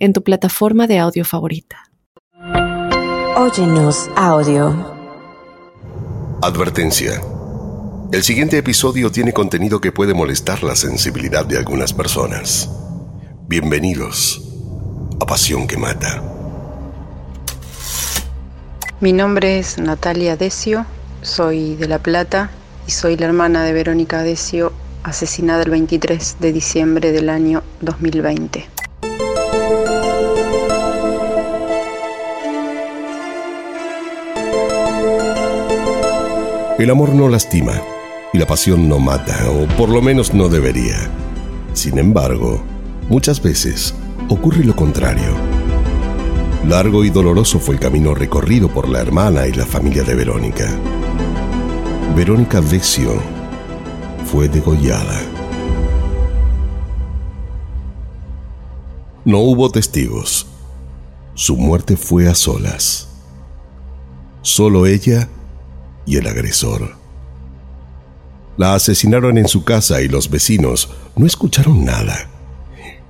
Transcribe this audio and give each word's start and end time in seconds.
en 0.00 0.14
tu 0.14 0.22
plataforma 0.22 0.86
de 0.86 0.98
audio 0.98 1.24
favorita. 1.24 1.90
Óyenos 3.36 4.08
audio. 4.16 4.74
Advertencia. 6.42 7.20
El 8.10 8.22
siguiente 8.22 8.56
episodio 8.56 9.12
tiene 9.12 9.32
contenido 9.32 9.80
que 9.80 9.92
puede 9.92 10.14
molestar 10.14 10.64
la 10.64 10.74
sensibilidad 10.74 11.44
de 11.44 11.58
algunas 11.58 11.92
personas. 11.92 12.68
Bienvenidos 13.46 14.42
a 15.20 15.26
Pasión 15.26 15.66
que 15.68 15.76
Mata. 15.76 16.22
Mi 19.00 19.12
nombre 19.12 19.58
es 19.58 19.78
Natalia 19.78 20.36
Decio, 20.36 20.86
soy 21.20 21.76
de 21.76 21.88
La 21.88 21.98
Plata 21.98 22.50
y 22.86 22.90
soy 22.90 23.16
la 23.16 23.26
hermana 23.26 23.64
de 23.64 23.74
Verónica 23.74 24.22
Decio, 24.22 24.72
asesinada 25.02 25.62
el 25.62 25.70
23 25.70 26.36
de 26.40 26.52
diciembre 26.52 27.12
del 27.12 27.28
año 27.28 27.62
2020. 27.82 28.80
El 36.80 36.88
amor 36.88 37.14
no 37.14 37.28
lastima 37.28 37.74
y 38.32 38.38
la 38.38 38.46
pasión 38.46 38.88
no 38.88 38.98
mata, 38.98 39.50
o 39.50 39.66
por 39.76 39.90
lo 39.90 40.00
menos 40.00 40.32
no 40.32 40.48
debería. 40.48 41.10
Sin 41.74 41.98
embargo, 41.98 42.62
muchas 43.10 43.42
veces 43.42 43.94
ocurre 44.30 44.64
lo 44.64 44.74
contrario. 44.74 45.34
Largo 46.66 47.04
y 47.04 47.10
doloroso 47.10 47.60
fue 47.60 47.74
el 47.74 47.80
camino 47.82 48.14
recorrido 48.14 48.70
por 48.70 48.88
la 48.88 49.02
hermana 49.02 49.46
y 49.46 49.52
la 49.52 49.66
familia 49.66 50.04
de 50.04 50.14
Verónica. 50.14 50.70
Verónica 52.16 52.62
Vecchio 52.62 53.12
fue 54.24 54.48
degollada. 54.48 55.20
No 59.26 59.40
hubo 59.40 59.70
testigos. 59.70 60.46
Su 61.34 61.58
muerte 61.58 61.98
fue 61.98 62.26
a 62.26 62.34
solas. 62.34 63.06
Solo 64.40 64.86
ella 64.86 65.28
y 66.10 66.16
el 66.16 66.26
agresor. 66.26 66.96
La 68.56 68.74
asesinaron 68.74 69.38
en 69.38 69.46
su 69.46 69.62
casa 69.62 70.02
y 70.02 70.08
los 70.08 70.28
vecinos 70.28 70.90
no 71.14 71.24
escucharon 71.24 71.84
nada. 71.84 72.28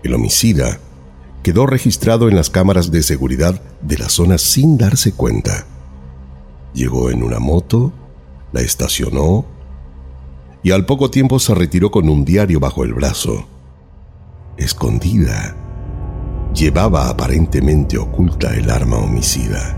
El 0.03 0.13
homicida 0.13 0.79
quedó 1.43 1.67
registrado 1.67 2.29
en 2.29 2.37
las 2.37 2.51
cámaras 2.51 2.91
de 2.91 3.03
seguridad 3.03 3.63
de 3.81 3.97
la 3.97 4.11
zona 4.11 4.37
sin 4.37 4.77
darse 4.77 5.13
cuenta. 5.13 5.65
Llegó 6.75 7.11
en 7.11 7.23
una 7.23 7.39
moto, 7.39 7.91
la 8.53 8.61
estacionó 8.61 9.47
y 10.63 10.73
al 10.73 10.85
poco 10.85 11.11
tiempo 11.11 11.39
se 11.39 11.55
retiró 11.55 11.91
con 11.91 12.07
un 12.11 12.27
diario 12.27 12.61
bajo 12.61 12.85
el 12.85 12.93
brazo. 12.93 13.47
Escondida, 14.59 15.57
llevaba 16.53 17.09
aparentemente 17.09 17.97
oculta 17.97 18.55
el 18.55 18.69
arma 18.69 18.99
homicida. 18.99 19.75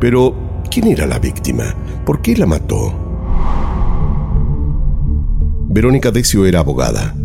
Pero 0.00 0.47
¿Quién 0.70 0.88
era 0.88 1.06
la 1.06 1.18
víctima? 1.18 1.74
¿Por 2.04 2.20
qué 2.20 2.36
la 2.36 2.44
mató? 2.44 2.92
Verónica 5.70 6.10
Decio 6.10 6.44
era 6.44 6.60
abogada. 6.60 7.16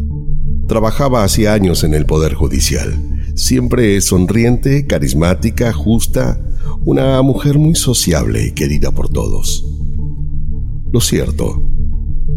Trabajaba 0.68 1.26
hacía 1.26 1.54
años 1.54 1.84
en 1.84 1.94
el 1.94 2.06
Poder 2.06 2.36
Judicial. 2.36 2.94
Siempre 3.36 4.00
sonriente, 4.00 4.88
carismática, 4.88 5.74
justa, 5.74 6.40
una 6.86 7.22
mujer 7.22 7.58
muy 7.58 7.76
sociable 7.76 8.46
y 8.46 8.52
querida 8.54 8.92
por 8.92 9.10
todos. 9.10 9.66
Lo 10.94 11.02
cierto 11.02 11.62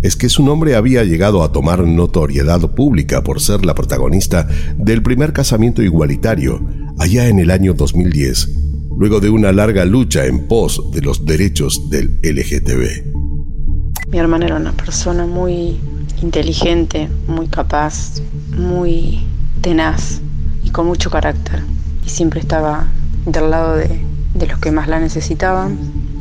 es 0.02 0.16
que 0.16 0.28
su 0.28 0.42
nombre 0.42 0.74
había 0.74 1.04
llegado 1.04 1.44
a 1.44 1.52
tomar 1.52 1.86
notoriedad 1.86 2.60
pública 2.74 3.22
por 3.22 3.40
ser 3.40 3.64
la 3.64 3.76
protagonista 3.76 4.48
del 4.76 5.02
primer 5.02 5.32
casamiento 5.32 5.82
igualitario 5.82 6.66
allá 6.98 7.28
en 7.28 7.38
el 7.38 7.52
año 7.52 7.74
2010 7.74 8.65
luego 8.96 9.20
de 9.20 9.28
una 9.28 9.52
larga 9.52 9.84
lucha 9.84 10.24
en 10.24 10.48
pos 10.48 10.90
de 10.92 11.02
los 11.02 11.24
derechos 11.24 11.90
del 11.90 12.18
LGTB. 12.22 14.06
Mi 14.08 14.18
hermana 14.18 14.46
era 14.46 14.56
una 14.56 14.72
persona 14.72 15.26
muy 15.26 15.78
inteligente, 16.22 17.08
muy 17.26 17.46
capaz, 17.48 18.20
muy 18.56 19.26
tenaz 19.60 20.20
y 20.64 20.70
con 20.70 20.86
mucho 20.86 21.10
carácter. 21.10 21.62
Y 22.06 22.08
siempre 22.08 22.40
estaba 22.40 22.86
del 23.26 23.50
lado 23.50 23.76
de, 23.76 24.00
los 24.46 24.58
que 24.60 24.70
más 24.70 24.88
la 24.88 25.00
necesitaban 25.00 25.78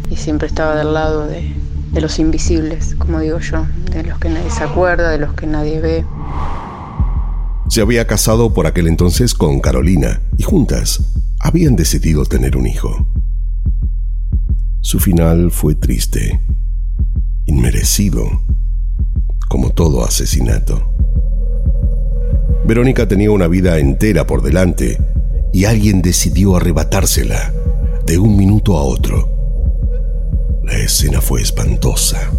y 0.10 0.18
siempre 0.18 0.48
estaba 0.48 0.76
del 0.76 0.94
lado 0.94 1.28
de, 1.28 1.54
de 1.94 2.02
los 2.02 2.20
invisibles, 2.20 2.96
como 2.96 3.20
digo 3.20 3.40
yo, 3.40 3.66
de 3.92 4.04
los 4.04 4.20
que 4.20 4.30
nadie 4.30 4.50
se 4.50 4.64
acuerda, 4.64 5.10
de 5.12 5.20
los 5.20 5.34
que 5.34 5.48
nadie 5.48 5.80
ve. 5.80 6.06
Se 7.70 7.82
había 7.82 8.06
casado 8.06 8.54
por 8.54 8.68
aquel 8.68 8.88
entonces 8.88 9.34
con 9.34 9.60
Carolina 9.60 10.22
y 10.38 10.44
juntas 10.44 11.15
habían 11.46 11.76
decidido 11.76 12.26
tener 12.26 12.58
un 12.58 12.66
hijo. 12.66 13.08
Su 14.82 15.00
final 15.00 15.52
fue 15.52 15.76
triste, 15.76 16.42
inmerecido, 17.46 18.26
como 19.48 19.70
todo 19.70 20.04
asesinato. 20.04 20.92
Verónica 22.66 23.08
tenía 23.08 23.30
una 23.30 23.48
vida 23.48 23.78
entera 23.78 24.26
por 24.26 24.42
delante 24.42 24.98
y 25.54 25.66
alguien 25.66 26.02
decidió 26.02 26.56
arrebatársela 26.56 27.54
de 28.08 28.18
un 28.18 28.36
minuto 28.36 28.76
a 28.76 28.82
otro. 28.82 29.30
La 30.64 30.80
escena 30.80 31.22
fue 31.22 31.44
espantosa. 31.44 32.32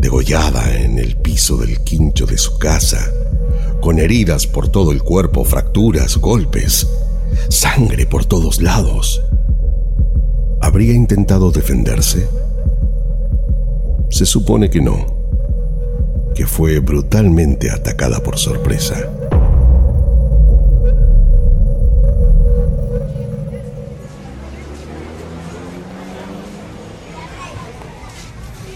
Degollada 0.00 0.76
en 0.76 0.98
el 0.98 1.16
piso 1.16 1.56
del 1.56 1.78
quincho 1.84 2.26
de 2.26 2.38
su 2.38 2.58
casa, 2.58 3.08
con 3.80 4.00
heridas 4.00 4.48
por 4.48 4.68
todo 4.68 4.90
el 4.90 5.00
cuerpo, 5.04 5.44
fracturas, 5.44 6.16
golpes 6.16 6.88
sangre 7.48 8.06
por 8.06 8.24
todos 8.24 8.60
lados. 8.60 9.22
¿Habría 10.60 10.92
intentado 10.92 11.50
defenderse? 11.50 12.28
Se 14.10 14.26
supone 14.26 14.70
que 14.70 14.80
no, 14.80 15.06
que 16.34 16.46
fue 16.46 16.80
brutalmente 16.80 17.70
atacada 17.70 18.20
por 18.20 18.38
sorpresa. 18.38 18.96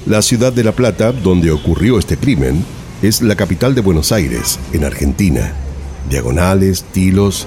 La 0.06 0.20
ciudad 0.20 0.52
de 0.52 0.64
La 0.64 0.72
Plata, 0.72 1.12
donde 1.12 1.50
ocurrió 1.50 1.98
este 1.98 2.16
crimen, 2.16 2.64
es 3.02 3.22
la 3.22 3.36
capital 3.36 3.74
de 3.74 3.80
Buenos 3.80 4.12
Aires, 4.12 4.58
en 4.72 4.84
Argentina. 4.84 5.52
Diagonales, 6.10 6.84
tilos 6.92 7.46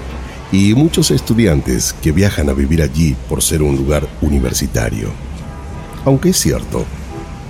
y 0.52 0.74
muchos 0.74 1.10
estudiantes 1.10 1.94
que 2.02 2.12
viajan 2.12 2.48
a 2.48 2.52
vivir 2.52 2.82
allí 2.82 3.16
por 3.28 3.42
ser 3.42 3.62
un 3.62 3.76
lugar 3.76 4.08
universitario. 4.20 5.10
Aunque 6.04 6.30
es 6.30 6.36
cierto 6.36 6.84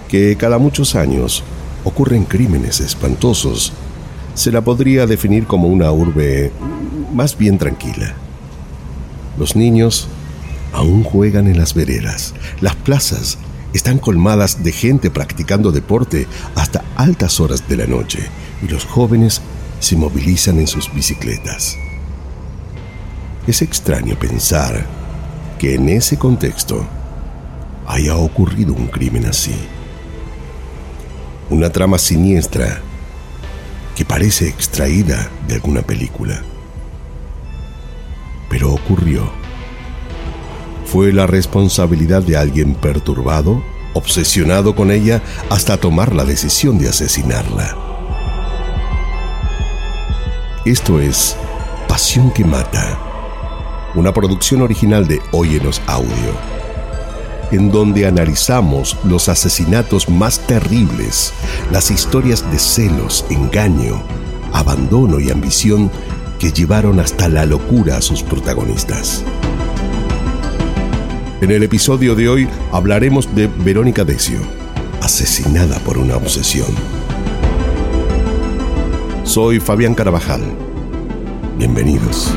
que 0.08 0.36
cada 0.36 0.58
muchos 0.58 0.94
años 0.94 1.42
ocurren 1.84 2.24
crímenes 2.24 2.80
espantosos, 2.80 3.72
se 4.34 4.52
la 4.52 4.60
podría 4.60 5.06
definir 5.06 5.46
como 5.46 5.68
una 5.68 5.90
urbe 5.92 6.52
más 7.12 7.36
bien 7.36 7.58
tranquila. 7.58 8.14
Los 9.38 9.56
niños 9.56 10.08
aún 10.72 11.04
juegan 11.04 11.46
en 11.46 11.58
las 11.58 11.74
veredas, 11.74 12.34
las 12.60 12.76
plazas 12.76 13.38
están 13.72 13.98
colmadas 13.98 14.62
de 14.64 14.72
gente 14.72 15.10
practicando 15.10 15.70
deporte 15.70 16.26
hasta 16.54 16.84
altas 16.96 17.40
horas 17.40 17.68
de 17.68 17.76
la 17.76 17.86
noche 17.86 18.20
y 18.62 18.68
los 18.68 18.84
jóvenes 18.84 19.42
se 19.80 19.96
movilizan 19.96 20.58
en 20.58 20.66
sus 20.66 20.92
bicicletas. 20.92 21.76
Es 23.46 23.62
extraño 23.62 24.18
pensar 24.18 24.84
que 25.60 25.76
en 25.76 25.88
ese 25.88 26.18
contexto 26.18 26.84
haya 27.86 28.16
ocurrido 28.16 28.74
un 28.74 28.88
crimen 28.88 29.24
así. 29.24 29.54
Una 31.48 31.70
trama 31.70 31.96
siniestra 31.98 32.80
que 33.94 34.04
parece 34.04 34.48
extraída 34.48 35.30
de 35.46 35.54
alguna 35.54 35.82
película. 35.82 36.42
Pero 38.50 38.72
ocurrió. 38.72 39.30
Fue 40.84 41.12
la 41.12 41.28
responsabilidad 41.28 42.22
de 42.22 42.36
alguien 42.36 42.74
perturbado, 42.74 43.62
obsesionado 43.94 44.74
con 44.74 44.90
ella, 44.90 45.22
hasta 45.50 45.76
tomar 45.76 46.16
la 46.16 46.24
decisión 46.24 46.78
de 46.78 46.88
asesinarla. 46.88 47.76
Esto 50.64 50.98
es 50.98 51.36
Pasión 51.86 52.32
que 52.32 52.44
Mata 52.44 53.06
una 53.96 54.12
producción 54.12 54.62
original 54.62 55.08
de 55.08 55.20
Óyenos 55.32 55.80
Audio, 55.86 56.32
en 57.50 57.72
donde 57.72 58.06
analizamos 58.06 58.96
los 59.04 59.28
asesinatos 59.28 60.08
más 60.08 60.38
terribles, 60.46 61.32
las 61.72 61.90
historias 61.90 62.48
de 62.52 62.58
celos, 62.58 63.24
engaño, 63.30 64.02
abandono 64.52 65.18
y 65.18 65.30
ambición 65.30 65.90
que 66.38 66.52
llevaron 66.52 67.00
hasta 67.00 67.28
la 67.28 67.46
locura 67.46 67.96
a 67.96 68.02
sus 68.02 68.22
protagonistas. 68.22 69.24
En 71.40 71.50
el 71.50 71.62
episodio 71.62 72.14
de 72.14 72.28
hoy 72.28 72.48
hablaremos 72.72 73.34
de 73.34 73.46
Verónica 73.46 74.04
Decio, 74.04 74.40
asesinada 75.00 75.78
por 75.80 75.96
una 75.96 76.16
obsesión. 76.16 76.68
Soy 79.24 79.58
Fabián 79.58 79.94
Carabajal. 79.94 80.42
Bienvenidos. 81.58 82.32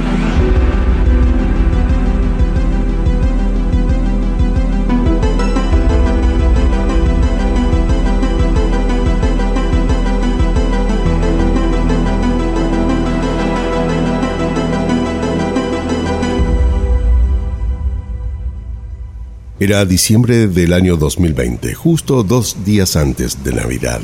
Era 19.62 19.84
diciembre 19.84 20.48
del 20.48 20.72
año 20.72 20.96
2020, 20.96 21.74
justo 21.74 22.24
dos 22.24 22.64
días 22.64 22.96
antes 22.96 23.44
de 23.44 23.52
Navidad. 23.52 24.00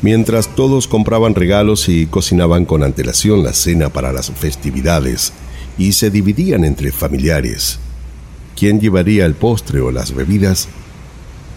Mientras 0.00 0.56
todos 0.56 0.88
compraban 0.88 1.34
regalos 1.34 1.90
y 1.90 2.06
cocinaban 2.06 2.64
con 2.64 2.82
antelación 2.82 3.42
la 3.42 3.52
cena 3.52 3.90
para 3.90 4.10
las 4.10 4.30
festividades 4.30 5.34
y 5.76 5.92
se 5.92 6.10
dividían 6.10 6.64
entre 6.64 6.92
familiares, 6.92 7.78
quién 8.56 8.80
llevaría 8.80 9.26
el 9.26 9.34
postre 9.34 9.82
o 9.82 9.90
las 9.90 10.14
bebidas, 10.14 10.68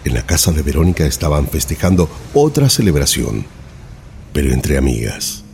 en 0.04 0.12
la 0.12 0.26
casa 0.26 0.52
de 0.52 0.60
Verónica 0.60 1.06
estaban 1.06 1.46
festejando 1.48 2.10
otra 2.34 2.68
celebración, 2.68 3.46
pero 4.34 4.52
entre 4.52 4.76
amigas. 4.76 5.44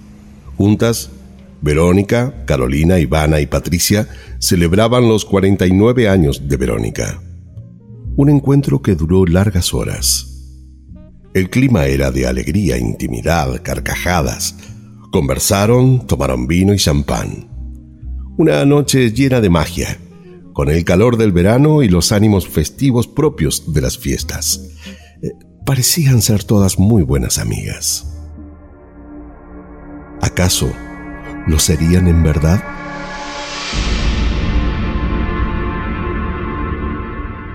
Juntas, 0.57 1.11
Verónica, 1.61 2.35
Carolina, 2.47 2.99
Ivana 2.99 3.39
y 3.39 3.47
Patricia 3.47 4.09
celebraban 4.41 5.07
los 5.07 5.25
49 5.25 6.09
años 6.09 6.49
de 6.49 6.57
Verónica 6.57 7.21
un 8.21 8.29
encuentro 8.29 8.83
que 8.83 8.95
duró 8.95 9.25
largas 9.25 9.73
horas. 9.73 10.27
El 11.33 11.49
clima 11.49 11.87
era 11.87 12.11
de 12.11 12.27
alegría, 12.27 12.77
intimidad, 12.77 13.63
carcajadas. 13.63 14.57
Conversaron, 15.11 16.07
tomaron 16.07 16.47
vino 16.47 16.75
y 16.75 16.77
champán. 16.77 17.49
Una 18.37 18.67
noche 18.67 19.11
llena 19.13 19.41
de 19.41 19.49
magia, 19.49 19.99
con 20.53 20.69
el 20.69 20.85
calor 20.85 21.17
del 21.17 21.33
verano 21.33 21.83
y 21.83 21.89
los 21.89 22.13
ánimos 22.13 22.47
festivos 22.47 23.09
propios 23.09 23.73
de 23.73 23.81
las 23.81 23.97
fiestas. 23.97 24.69
Eh, 25.23 25.31
parecían 25.65 26.21
ser 26.21 26.45
todas 26.45 26.79
muy 26.79 27.03
buenas 27.03 27.39
amigas. 27.39 28.07
¿Acaso 30.21 30.71
lo 31.47 31.59
serían 31.59 32.07
en 32.07 32.23
verdad? 32.23 32.63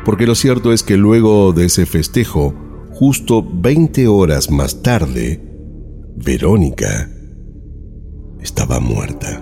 Porque 0.05 0.27
lo 0.27 0.35
cierto 0.35 0.71
es 0.71 0.83
que 0.83 0.97
luego 0.97 1.51
de 1.51 1.65
ese 1.65 1.87
festejo, 1.87 2.53
justo 2.91 3.43
20 3.43 4.07
horas 4.07 4.51
más 4.51 4.83
tarde, 4.83 5.41
Verónica 6.15 7.09
estaba 8.39 8.79
muerta, 8.79 9.41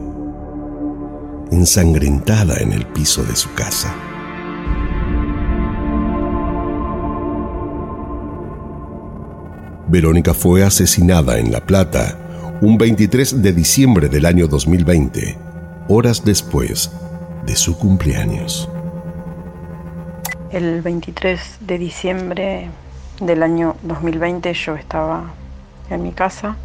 ensangrentada 1.52 2.56
en 2.62 2.72
el 2.72 2.88
piso 2.88 3.24
de 3.26 3.36
su 3.36 3.54
casa. 3.54 3.94
Verónica 9.90 10.34
fue 10.34 10.64
asesinada 10.64 11.38
en 11.38 11.52
La 11.52 11.66
Plata 11.66 12.58
un 12.62 12.78
23 12.78 13.44
de 13.44 13.52
diciembre 13.52 14.08
del 14.08 14.26
año 14.26 14.48
2020, 14.48 15.38
horas 15.90 16.24
después 16.24 16.90
de 17.46 17.56
su 17.58 17.78
cumpleaños. 17.78 18.70
El 20.54 20.84
23 20.84 21.58
de 21.62 21.80
diciembre 21.80 22.70
del 23.20 23.42
año 23.42 23.76
2020 23.82 24.54
yo 24.54 24.76
estaba 24.76 25.34
en 25.90 26.04
mi 26.04 26.12
casa, 26.12 26.58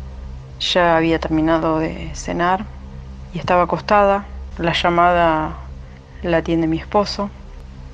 ya 0.61 0.99
había 0.99 1.19
terminado 1.19 1.79
de 1.79 2.11
cenar 2.15 2.67
y 3.33 3.39
estaba 3.39 3.63
acostada. 3.63 4.27
La 4.59 4.75
llamada 4.75 5.57
la 6.23 6.37
atiende 6.37 6.67
mi 6.67 6.77
esposo 6.77 7.31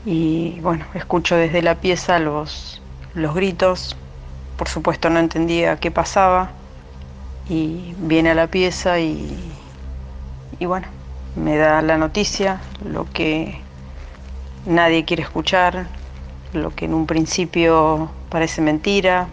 y 0.04 0.58
bueno, 0.62 0.84
escucho 0.94 1.36
desde 1.36 1.62
la 1.62 1.76
pieza 1.76 2.18
los, 2.18 2.82
los 3.14 3.32
gritos. 3.32 3.96
Por 4.56 4.66
supuesto 4.66 5.10
no 5.10 5.20
entendía 5.20 5.78
qué 5.78 5.92
pasaba 5.92 6.50
y 7.48 7.94
viene 7.98 8.32
a 8.32 8.34
la 8.34 8.48
pieza 8.48 8.98
y, 8.98 9.38
y 10.58 10.66
bueno, 10.66 10.88
me 11.36 11.56
da 11.56 11.82
la 11.82 11.98
noticia, 11.98 12.60
lo 12.84 13.08
que 13.12 13.62
nadie 14.66 15.04
quiere 15.04 15.22
escuchar, 15.22 15.86
lo 16.52 16.74
que 16.74 16.86
en 16.86 16.94
un 16.94 17.06
principio 17.06 18.10
parece 18.28 18.60
mentira, 18.60 19.28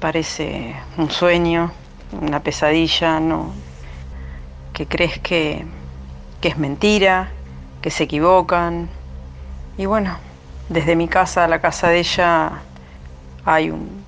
parece 0.00 0.74
un 0.96 1.10
sueño, 1.10 1.72
una 2.20 2.40
pesadilla, 2.40 3.20
¿no? 3.20 3.52
que 4.72 4.86
crees 4.86 5.18
que, 5.18 5.64
que 6.40 6.48
es 6.48 6.56
mentira, 6.56 7.30
que 7.82 7.90
se 7.90 8.04
equivocan. 8.04 8.88
Y 9.76 9.86
bueno, 9.86 10.16
desde 10.68 10.94
mi 10.96 11.08
casa 11.08 11.44
a 11.44 11.48
la 11.48 11.60
casa 11.60 11.88
de 11.88 12.00
ella 12.00 12.52
hay 13.44 13.70
un, 13.70 14.04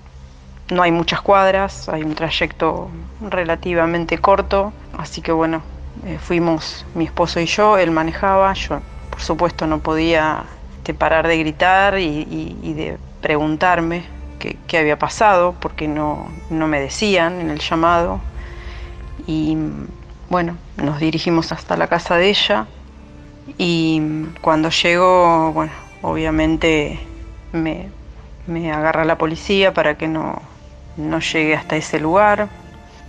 no 0.71 0.83
hay 0.83 0.93
muchas 0.93 1.21
cuadras, 1.23 1.89
hay 1.89 2.03
un 2.03 2.15
trayecto 2.15 2.89
relativamente 3.21 4.19
corto, 4.19 4.73
así 4.97 5.23
que 5.23 5.33
bueno, 5.33 5.63
eh, 6.05 6.19
fuimos 6.21 6.87
mi 6.95 7.05
esposo 7.05 7.41
y 7.41 7.47
yo, 7.47 7.79
él 7.79 7.91
manejaba, 7.91 8.53
yo 8.53 8.81
por 9.21 9.27
supuesto 9.27 9.67
no 9.67 9.81
podía 9.81 10.45
este, 10.79 10.95
parar 10.95 11.29
de 11.29 11.37
gritar 11.37 11.99
y, 11.99 12.25
de 12.73 12.97
preguntarme 13.21 14.03
qué, 14.39 14.79
había 14.79 14.99
pasado, 14.99 15.55
porque 15.61 15.87
no, 15.87 16.29
no 16.49 16.67
me 16.67 16.81
decían 16.81 17.39
en 17.39 17.51
el 17.51 17.59
llamado. 17.59 18.19
Y 19.27 19.59
bueno, 20.31 20.57
nos 20.79 21.01
dirigimos 21.01 21.53
hasta 21.53 21.77
la 21.77 21.87
casa 21.87 22.17
de 22.17 22.31
ella 22.31 22.67
y 23.59 24.01
cuando 24.41 24.71
llego, 24.71 25.53
bueno, 25.53 25.73
obviamente 26.01 26.99
me, 27.53 27.91
me 28.47 28.73
agarra 28.73 29.05
la 29.05 29.19
policía 29.19 29.75
para 29.75 29.99
que 29.99 30.09
no, 30.09 30.41
no 30.97 31.21
llegue 31.21 31.55
hasta 31.57 31.77
ese 31.77 32.01
lugar. 32.01 32.49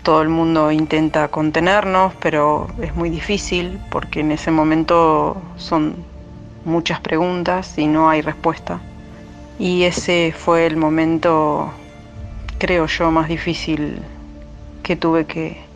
Todo 0.04 0.22
el 0.24 0.30
mundo 0.30 0.72
intenta 0.72 1.30
contenernos, 1.30 2.14
pero 2.20 2.68
es 2.82 2.96
muy 2.98 3.10
difícil 3.10 3.80
porque 3.90 4.20
en 4.20 4.34
ese 4.34 4.52
momento 4.52 5.42
son 5.56 6.11
muchas 6.66 7.00
preguntas 7.00 7.78
y 7.78 7.88
no 7.88 8.10
hay 8.10 8.22
respuesta. 8.22 8.80
Y 9.60 9.84
ese 9.84 10.34
fue 10.38 10.66
el 10.66 10.78
momento, 10.78 11.72
creo 12.58 12.88
yo, 12.88 13.12
más 13.12 13.28
difícil 13.28 14.02
que 14.84 14.96
tuve 14.96 15.26
que, 15.26 15.70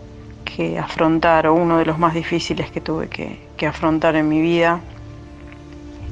afrontar, 0.79 1.47
o 1.47 1.53
uno 1.53 1.77
de 1.77 1.85
los 1.85 1.99
más 1.99 2.13
difíciles 2.13 2.71
que 2.71 2.79
tuve 2.79 3.09
que, 3.09 3.39
que 3.57 3.67
afrontar 3.67 4.15
en 4.15 4.29
mi 4.29 4.41
vida. 4.41 4.79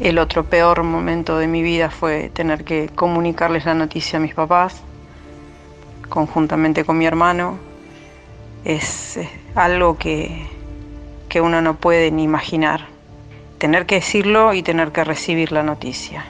El 0.02 0.20
otro 0.20 0.44
peor 0.44 0.84
momento 0.84 1.38
de 1.38 1.48
mi 1.48 1.62
vida 1.62 1.90
fue 1.90 2.30
tener 2.34 2.66
que 2.66 2.90
comunicarles 2.94 3.64
la 3.64 3.74
noticia 3.74 4.18
a 4.18 4.22
mis 4.22 4.34
papás, 4.34 4.82
conjuntamente 6.10 6.84
con 6.84 6.98
mi 6.98 7.06
hermano, 7.06 7.58
es 8.66 9.20
algo 9.56 9.98
que, 9.98 10.48
que 11.30 11.42
uno 11.42 11.62
no 11.62 11.76
puede 11.76 12.12
ni 12.12 12.24
imaginar. 12.24 12.93
Tener 13.64 13.86
que 13.86 13.96
decirlo 13.96 14.54
y 14.54 14.62
tener 14.62 14.92
que 14.92 15.06
recibir 15.06 15.54
la 15.54 15.64
noticia. 15.64 16.26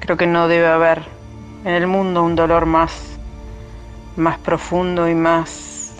Creo 0.00 0.18
que 0.18 0.26
no 0.26 0.48
debe 0.48 0.66
haber 0.66 1.00
en 1.64 1.72
el 1.72 1.86
mundo 1.86 2.22
un 2.22 2.36
dolor 2.36 2.66
más, 2.66 3.16
más 4.16 4.36
profundo 4.36 5.08
y 5.08 5.14
más 5.14 5.94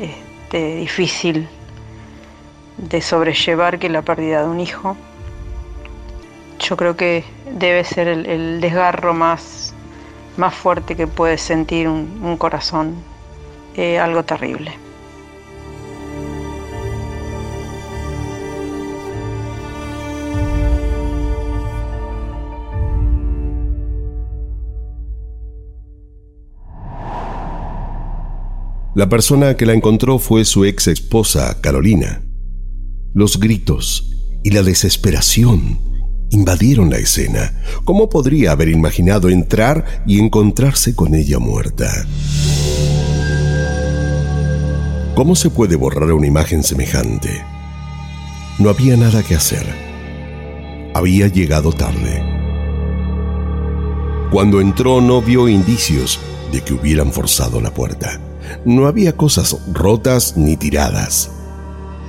este, 0.00 0.76
difícil 0.76 1.48
de 2.76 3.00
sobrellevar 3.00 3.80
que 3.80 3.88
la 3.88 4.02
pérdida 4.02 4.42
de 4.42 4.48
un 4.48 4.60
hijo. 4.60 4.96
Yo 6.60 6.76
creo 6.76 6.96
que 6.96 7.24
debe 7.50 7.82
ser 7.82 8.06
el, 8.06 8.60
desgarro 8.60 9.14
más, 9.14 9.74
más 10.36 10.54
fuerte 10.54 10.94
que 10.94 11.08
puede 11.08 11.38
sentir 11.38 11.88
un, 11.88 12.36
corazón, 12.36 12.94
eh, 13.74 13.98
algo 13.98 14.22
terrible. 14.22 14.83
La 28.94 29.08
persona 29.08 29.56
que 29.56 29.66
la 29.66 29.72
encontró 29.72 30.20
fue 30.20 30.44
su 30.44 30.64
ex 30.64 30.86
esposa, 30.86 31.60
Carolina. 31.60 32.22
Los 33.12 33.40
gritos 33.40 34.12
y 34.44 34.50
la 34.50 34.62
desesperación 34.62 35.80
invadieron 36.30 36.90
la 36.90 36.98
escena. 36.98 37.60
¿Cómo 37.84 38.08
podría 38.08 38.52
haber 38.52 38.68
imaginado 38.68 39.30
entrar 39.30 40.04
y 40.06 40.20
encontrarse 40.20 40.94
con 40.94 41.16
ella 41.16 41.40
muerta? 41.40 42.06
¿Cómo 45.16 45.34
se 45.34 45.50
puede 45.50 45.74
borrar 45.74 46.12
una 46.12 46.28
imagen 46.28 46.62
semejante? 46.62 47.42
No 48.60 48.70
había 48.70 48.96
nada 48.96 49.24
que 49.24 49.34
hacer. 49.34 49.66
Había 50.94 51.26
llegado 51.26 51.72
tarde. 51.72 52.22
Cuando 54.30 54.60
entró 54.60 55.00
no 55.00 55.20
vio 55.20 55.48
indicios 55.48 56.20
de 56.52 56.60
que 56.60 56.74
hubieran 56.74 57.10
forzado 57.10 57.60
la 57.60 57.74
puerta. 57.74 58.20
No 58.64 58.86
había 58.86 59.16
cosas 59.16 59.56
rotas 59.72 60.36
ni 60.36 60.56
tiradas. 60.56 61.30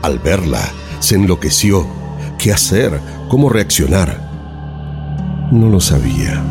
Al 0.01 0.19
verla, 0.19 0.61
se 0.99 1.15
enloqueció. 1.15 1.85
¿Qué 2.37 2.51
hacer? 2.51 2.99
¿Cómo 3.29 3.49
reaccionar? 3.49 5.49
No 5.51 5.69
lo 5.69 5.79
sabía. 5.79 6.43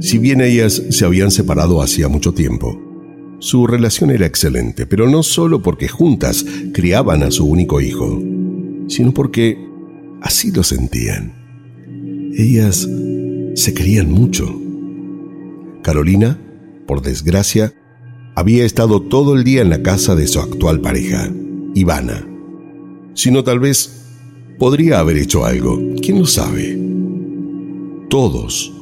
Si 0.00 0.18
bien 0.18 0.42
ellas 0.42 0.82
se 0.90 1.04
habían 1.06 1.30
separado 1.30 1.80
hacía 1.80 2.08
mucho 2.08 2.32
tiempo, 2.32 2.78
su 3.38 3.66
relación 3.66 4.10
era 4.10 4.26
excelente, 4.26 4.86
pero 4.86 5.08
no 5.08 5.22
solo 5.22 5.62
porque 5.62 5.88
juntas 5.88 6.44
criaban 6.72 7.22
a 7.22 7.30
su 7.30 7.46
único 7.46 7.80
hijo, 7.80 8.20
sino 8.86 9.12
porque 9.12 9.73
así 10.24 10.50
lo 10.50 10.62
sentían. 10.62 11.32
Ellas 12.36 12.88
se 13.54 13.74
querían 13.74 14.10
mucho. 14.10 14.52
Carolina, 15.82 16.38
por 16.86 17.02
desgracia, 17.02 17.74
había 18.34 18.64
estado 18.64 19.02
todo 19.02 19.34
el 19.34 19.44
día 19.44 19.60
en 19.62 19.70
la 19.70 19.82
casa 19.82 20.16
de 20.16 20.26
su 20.26 20.40
actual 20.40 20.80
pareja, 20.80 21.28
Ivana. 21.74 22.26
Si 23.12 23.30
no, 23.30 23.44
tal 23.44 23.60
vez 23.60 24.06
podría 24.58 24.98
haber 24.98 25.18
hecho 25.18 25.44
algo. 25.44 25.78
¿Quién 26.02 26.18
lo 26.18 26.26
sabe? 26.26 26.76
Todos 28.08 28.72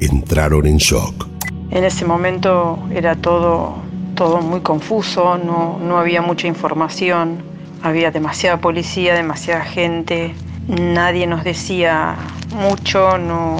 entraron 0.00 0.66
en 0.66 0.78
shock. 0.78 1.28
En 1.70 1.84
ese 1.84 2.04
momento 2.04 2.78
era 2.92 3.14
todo, 3.14 3.76
todo 4.16 4.42
muy 4.42 4.60
confuso, 4.60 5.38
no, 5.38 5.78
no 5.78 5.96
había 5.96 6.20
mucha 6.20 6.48
información, 6.48 7.38
había 7.82 8.10
demasiada 8.10 8.60
policía, 8.60 9.14
demasiada 9.14 9.64
gente, 9.64 10.34
nadie 10.68 11.26
nos 11.26 11.44
decía 11.44 12.16
mucho, 12.54 13.18
no, 13.18 13.56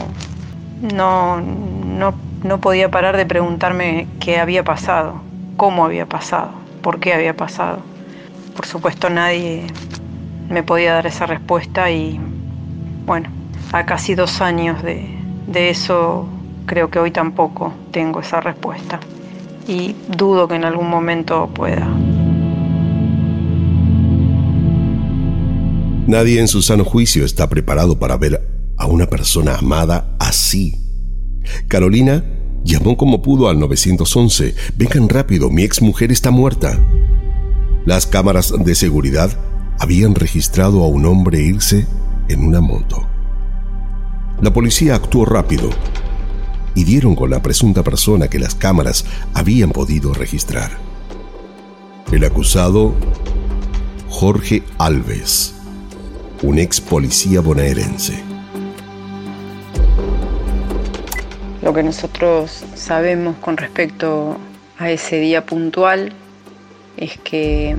no, 0.81 1.41
no, 1.41 2.15
no 2.43 2.61
podía 2.61 2.91
parar 2.91 3.17
de 3.17 3.27
preguntarme 3.27 4.07
qué 4.21 4.39
había 4.39 4.65
pasado, 4.65 5.21
cómo 5.57 5.85
había 5.85 6.07
pasado, 6.07 6.51
por 6.83 7.01
qué 7.01 7.15
había 7.15 7.37
pasado. 7.37 7.79
Por 8.57 8.67
supuesto 8.67 9.09
nadie 9.11 9.67
me 10.49 10.63
podía 10.63 10.95
dar 10.95 11.07
esa 11.07 11.27
respuesta 11.27 11.91
y 11.91 12.21
bueno, 13.07 13.31
a 13.73 13.87
casi 13.87 14.15
dos 14.15 14.41
años 14.41 14.83
de, 14.83 15.09
de 15.47 15.71
eso 15.71 16.29
creo 16.67 16.91
que 16.91 16.99
hoy 16.99 17.11
tampoco 17.11 17.73
tengo 17.91 18.21
esa 18.21 18.41
respuesta 18.41 19.01
y 19.67 19.95
dudo 20.09 20.49
que 20.49 20.57
en 20.57 20.65
algún 20.65 20.89
momento 20.89 21.49
pueda. 21.49 21.89
Nadie 26.07 26.41
en 26.41 26.49
su 26.49 26.63
sano 26.63 26.85
juicio 26.85 27.25
está 27.25 27.49
preparado 27.49 28.01
para 28.01 28.17
ver 28.17 28.75
a 28.77 28.87
una 28.87 29.07
persona 29.07 29.55
amada 29.55 30.17
así. 30.19 30.81
Carolina 31.69 32.25
llamó 32.65 32.97
como 32.97 33.23
pudo 33.23 33.49
al 33.49 33.61
911. 33.61 34.55
Vengan 34.77 35.09
rápido, 35.09 35.49
mi 35.49 35.63
ex 35.63 35.81
mujer 35.81 36.11
está 36.11 36.33
muerta. 36.33 36.77
Las 37.87 38.07
cámaras 38.07 38.53
de 38.65 38.75
seguridad 38.75 39.31
habían 39.79 40.17
registrado 40.17 40.83
a 40.83 40.89
un 40.89 41.07
hombre 41.07 41.41
irse 41.41 41.87
en 42.29 42.45
una 42.45 42.61
moto. 42.61 43.07
La 44.41 44.53
policía 44.53 44.97
actuó 44.97 45.25
rápido 45.25 45.71
y 46.75 46.83
dieron 46.83 47.15
con 47.15 47.31
la 47.31 47.43
presunta 47.43 47.85
persona 47.85 48.27
que 48.27 48.41
las 48.41 48.57
cámaras 48.57 49.05
habían 49.35 49.71
podido 49.71 50.13
registrar. 50.15 50.73
El 52.11 52.25
acusado, 52.25 52.93
Jorge 54.09 54.65
Alves 54.79 55.52
un 56.43 56.59
ex 56.59 56.81
policía 56.81 57.41
bonaerense. 57.41 58.21
Lo 61.63 61.73
que 61.73 61.85
nosotros 61.85 62.65
sabemos 62.75 63.37
con 63.37 63.57
respecto 63.57 64.37
a 64.79 64.91
ese 64.91 65.21
día 65.21 65.47
puntual 65.47 66.13
es 66.97 67.17
que 67.19 67.77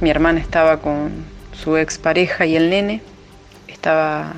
mi 0.00 0.10
hermana 0.10 0.38
estaba 0.38 0.80
con 0.80 1.10
su 1.52 1.76
expareja 1.76 2.46
y 2.46 2.54
el 2.54 2.70
nene, 2.70 3.02
estaba 3.66 4.34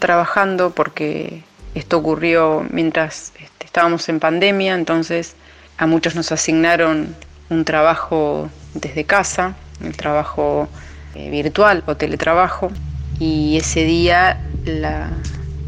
trabajando 0.00 0.70
porque 0.70 1.44
esto 1.76 1.98
ocurrió 1.98 2.66
mientras 2.70 3.32
este, 3.40 3.66
estábamos 3.66 4.08
en 4.08 4.18
pandemia, 4.18 4.74
entonces 4.74 5.36
a 5.78 5.86
muchos 5.86 6.16
nos 6.16 6.32
asignaron 6.32 7.14
un 7.48 7.64
trabajo 7.64 8.50
desde 8.74 9.04
casa, 9.04 9.54
el 9.84 9.96
trabajo 9.96 10.68
virtual 11.14 11.82
o 11.86 11.96
teletrabajo 11.96 12.70
y 13.18 13.56
ese 13.56 13.84
día 13.84 14.38
la 14.64 15.10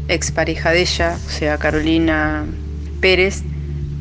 expareja 0.07 0.71
de 0.71 0.81
ella, 0.81 1.15
o 1.25 1.29
sea 1.29 1.57
Carolina 1.57 2.45
Pérez, 2.99 3.43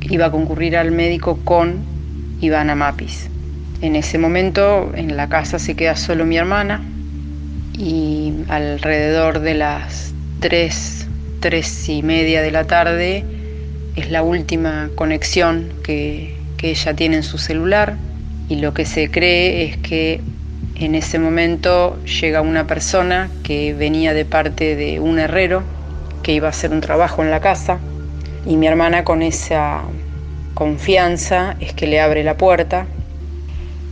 iba 0.02 0.26
a 0.26 0.30
concurrir 0.30 0.76
al 0.76 0.90
médico 0.90 1.38
con 1.44 1.84
Ivana 2.40 2.74
Mapis. 2.74 3.28
En 3.80 3.96
ese 3.96 4.18
momento 4.18 4.92
en 4.94 5.16
la 5.16 5.28
casa 5.28 5.58
se 5.58 5.74
queda 5.74 5.96
solo 5.96 6.24
mi 6.24 6.36
hermana 6.36 6.80
y 7.76 8.32
alrededor 8.48 9.40
de 9.40 9.54
las 9.54 10.12
3, 10.40 11.08
3 11.40 11.88
y 11.88 12.02
media 12.02 12.42
de 12.42 12.50
la 12.50 12.64
tarde 12.64 13.24
es 13.96 14.10
la 14.10 14.22
última 14.22 14.90
conexión 14.94 15.72
que, 15.82 16.36
que 16.56 16.70
ella 16.70 16.94
tiene 16.94 17.16
en 17.16 17.22
su 17.22 17.38
celular 17.38 17.96
y 18.48 18.56
lo 18.56 18.72
que 18.72 18.84
se 18.84 19.10
cree 19.10 19.64
es 19.64 19.76
que 19.78 20.20
en 20.84 20.94
ese 20.94 21.18
momento 21.18 22.02
llega 22.04 22.40
una 22.40 22.66
persona 22.66 23.30
que 23.44 23.74
venía 23.74 24.14
de 24.14 24.24
parte 24.24 24.74
de 24.74 25.00
un 25.00 25.18
herrero 25.18 25.62
que 26.22 26.32
iba 26.32 26.48
a 26.48 26.50
hacer 26.50 26.72
un 26.72 26.80
trabajo 26.80 27.22
en 27.22 27.30
la 27.30 27.40
casa 27.40 27.78
y 28.46 28.56
mi 28.56 28.66
hermana 28.66 29.04
con 29.04 29.22
esa 29.22 29.82
confianza 30.54 31.56
es 31.60 31.72
que 31.72 31.86
le 31.86 32.00
abre 32.00 32.24
la 32.24 32.36
puerta. 32.36 32.86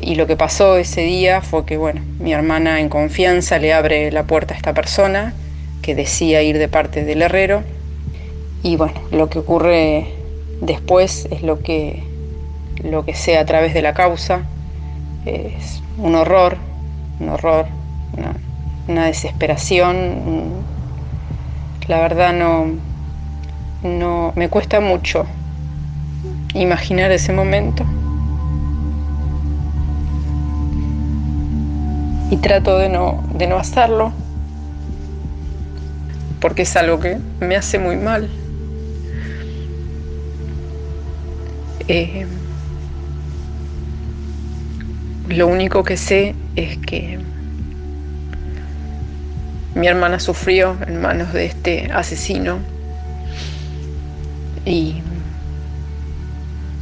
Y 0.00 0.14
lo 0.14 0.26
que 0.26 0.36
pasó 0.36 0.76
ese 0.76 1.02
día 1.02 1.42
fue 1.42 1.64
que 1.64 1.76
bueno, 1.76 2.00
mi 2.18 2.32
hermana 2.32 2.80
en 2.80 2.88
confianza 2.88 3.58
le 3.58 3.72
abre 3.72 4.10
la 4.10 4.24
puerta 4.24 4.54
a 4.54 4.56
esta 4.56 4.74
persona 4.74 5.34
que 5.82 5.94
decía 5.94 6.42
ir 6.42 6.58
de 6.58 6.68
parte 6.68 7.04
del 7.04 7.22
herrero. 7.22 7.62
Y 8.62 8.76
bueno, 8.76 9.00
lo 9.12 9.28
que 9.28 9.38
ocurre 9.38 10.06
después 10.60 11.28
es 11.30 11.42
lo 11.42 11.60
que 11.60 12.02
lo 12.82 13.04
que 13.04 13.14
sea 13.14 13.40
a 13.40 13.44
través 13.44 13.74
de 13.74 13.82
la 13.82 13.92
causa. 13.92 14.42
Es 15.26 15.82
un 15.98 16.14
horror 16.14 16.56
un 17.20 17.28
horror, 17.28 17.66
una, 18.88 19.04
desesperación. 19.06 20.50
La 21.86 22.00
verdad 22.00 22.32
no, 22.32 22.66
no, 23.82 24.32
me 24.34 24.48
cuesta 24.48 24.80
mucho 24.80 25.26
imaginar 26.54 27.12
ese 27.12 27.32
momento. 27.32 27.84
Y 32.30 32.36
trato 32.36 32.78
de 32.78 32.88
no, 32.88 33.22
de 33.34 33.46
no 33.46 33.56
hacerlo, 33.56 34.12
porque 36.40 36.62
es 36.62 36.76
algo 36.76 37.00
que 37.00 37.18
me 37.40 37.56
hace 37.56 37.78
muy 37.78 37.96
mal. 37.96 38.30
Eh, 41.88 42.24
lo 45.30 45.46
único 45.46 45.84
que 45.84 45.96
sé 45.96 46.34
es 46.56 46.76
que 46.78 47.18
mi 49.74 49.86
hermana 49.86 50.18
sufrió 50.18 50.76
en 50.86 51.00
manos 51.00 51.32
de 51.32 51.46
este 51.46 51.88
asesino 51.92 52.58
y 54.66 55.00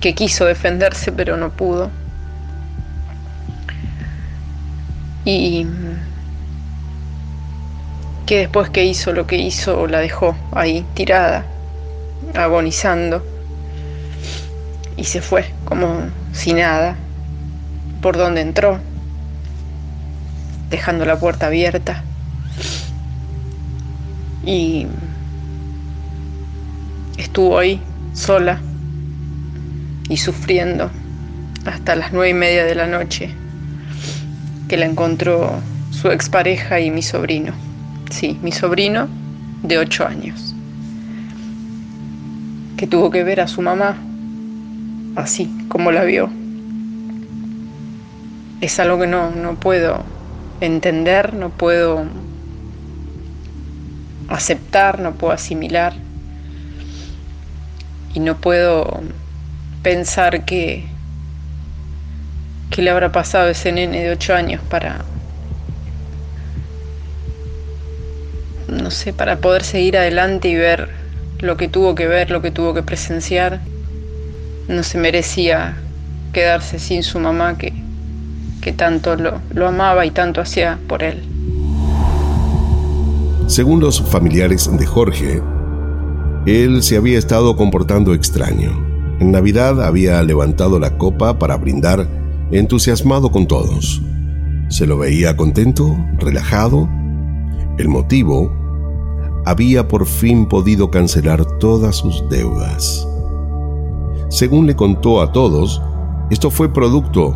que 0.01 0.15
quiso 0.15 0.47
defenderse 0.47 1.13
pero 1.13 1.37
no 1.37 1.51
pudo. 1.51 1.91
Y 5.27 5.67
que 8.25 8.39
después 8.39 8.71
que 8.71 8.85
hizo 8.85 9.13
lo 9.13 9.27
que 9.27 9.37
hizo 9.37 9.87
la 9.87 10.01
dejó 10.01 10.35
ahí 10.53 10.87
tirada, 10.95 11.45
agonizando 12.35 13.23
y 14.97 15.05
se 15.05 15.21
fue 15.21 15.45
como 15.67 16.01
si 16.33 16.55
nada 16.55 16.97
por 18.01 18.17
donde 18.17 18.41
entró, 18.41 18.79
dejando 20.71 21.05
la 21.05 21.19
puerta 21.19 21.47
abierta. 21.47 22.03
Y 24.45 24.87
estuvo 27.17 27.59
ahí 27.59 27.81
sola 28.15 28.61
y 30.09 30.17
sufriendo 30.17 30.91
hasta 31.67 31.97
las 31.97 32.13
nueve 32.13 32.31
y 32.31 32.35
media 32.35 32.65
de 32.65 32.75
la 32.75 32.87
noche 32.87 33.31
que 34.69 34.77
la 34.77 34.87
encontró 34.87 35.61
su 35.91 36.11
expareja 36.11 36.81
y 36.81 36.91
mi 36.91 37.03
sobrino. 37.03 37.53
Sí, 38.11 38.39
mi 38.43 38.53
sobrino 38.53 39.09
de 39.63 39.79
ocho 39.79 40.07
años, 40.07 40.55
que 42.77 42.87
tuvo 42.87 43.11
que 43.11 43.25
ver 43.25 43.41
a 43.41 43.49
su 43.49 43.61
mamá 43.61 43.97
así 45.17 45.51
como 45.69 45.91
la 45.91 46.05
vio. 46.05 46.38
Es 48.61 48.81
algo 48.81 48.99
que 48.99 49.07
no, 49.07 49.31
no 49.31 49.55
puedo 49.55 50.05
entender, 50.61 51.35
no 51.35 51.51
puedo 51.51 52.05
aceptar, 54.29 55.01
no 55.01 55.15
puedo 55.15 55.33
asimilar 55.33 55.95
y 58.15 58.21
no 58.21 58.37
puedo 58.37 59.01
pensar 59.83 60.45
que, 60.45 60.87
que 62.71 62.83
le 62.83 62.91
habrá 62.91 63.13
pasado 63.13 63.49
ese 63.49 63.73
nene 63.73 64.03
de 64.03 64.11
ocho 64.11 64.35
años 64.35 64.61
para, 64.69 65.05
no 68.67 68.91
sé, 68.91 69.13
para 69.13 69.37
poder 69.37 69.63
seguir 69.63 69.97
adelante 69.97 70.49
y 70.49 70.57
ver 70.57 70.91
lo 71.39 71.57
que 71.57 71.69
tuvo 71.69 71.95
que 71.95 72.07
ver, 72.07 72.31
lo 72.31 72.43
que 72.43 72.51
tuvo 72.51 72.75
que 72.75 72.83
presenciar. 72.83 73.61
No 74.67 74.83
se 74.83 74.99
merecía 74.99 75.77
quedarse 76.33 76.79
sin 76.79 77.03
su 77.03 77.19
mamá 77.19 77.57
que, 77.57 77.73
tanto 78.73 79.17
lo, 79.17 79.41
lo 79.55 79.69
amaba 79.69 80.07
y 80.07 80.11
tanto 80.11 80.41
hacía 80.41 80.79
por 80.87 81.03
él. 81.03 81.23
Según 83.49 83.81
los 83.81 84.03
familiares 84.03 84.71
de 84.79 84.85
Jorge, 84.85 85.43
él 86.45 86.83
se 86.83 86.97
había 86.97 87.19
estado 87.19 87.57
comportando 87.57 88.13
extraño. 88.13 88.87
En 89.21 89.33
Navidad 89.33 89.83
había 89.83 90.23
levantado 90.23 90.79
la 90.79 90.99
copa 90.99 91.39
para 91.39 91.57
brindar, 91.57 92.07
entusiasmado 92.51 93.33
con 93.33 93.47
todos. 93.47 94.03
Se 94.69 94.87
lo 94.87 94.99
veía 94.99 95.37
contento, 95.37 95.97
relajado. 96.19 96.89
El 97.79 97.89
motivo, 97.89 98.53
había 99.47 99.89
por 99.89 100.05
fin 100.05 100.47
podido 100.47 100.91
cancelar 100.91 101.45
todas 101.59 101.97
sus 101.97 102.29
deudas. 102.29 103.09
Según 104.29 104.67
le 104.67 104.77
contó 104.77 105.23
a 105.23 105.33
todos, 105.33 105.81
esto 106.31 106.51
fue 106.51 106.71
producto 106.71 107.35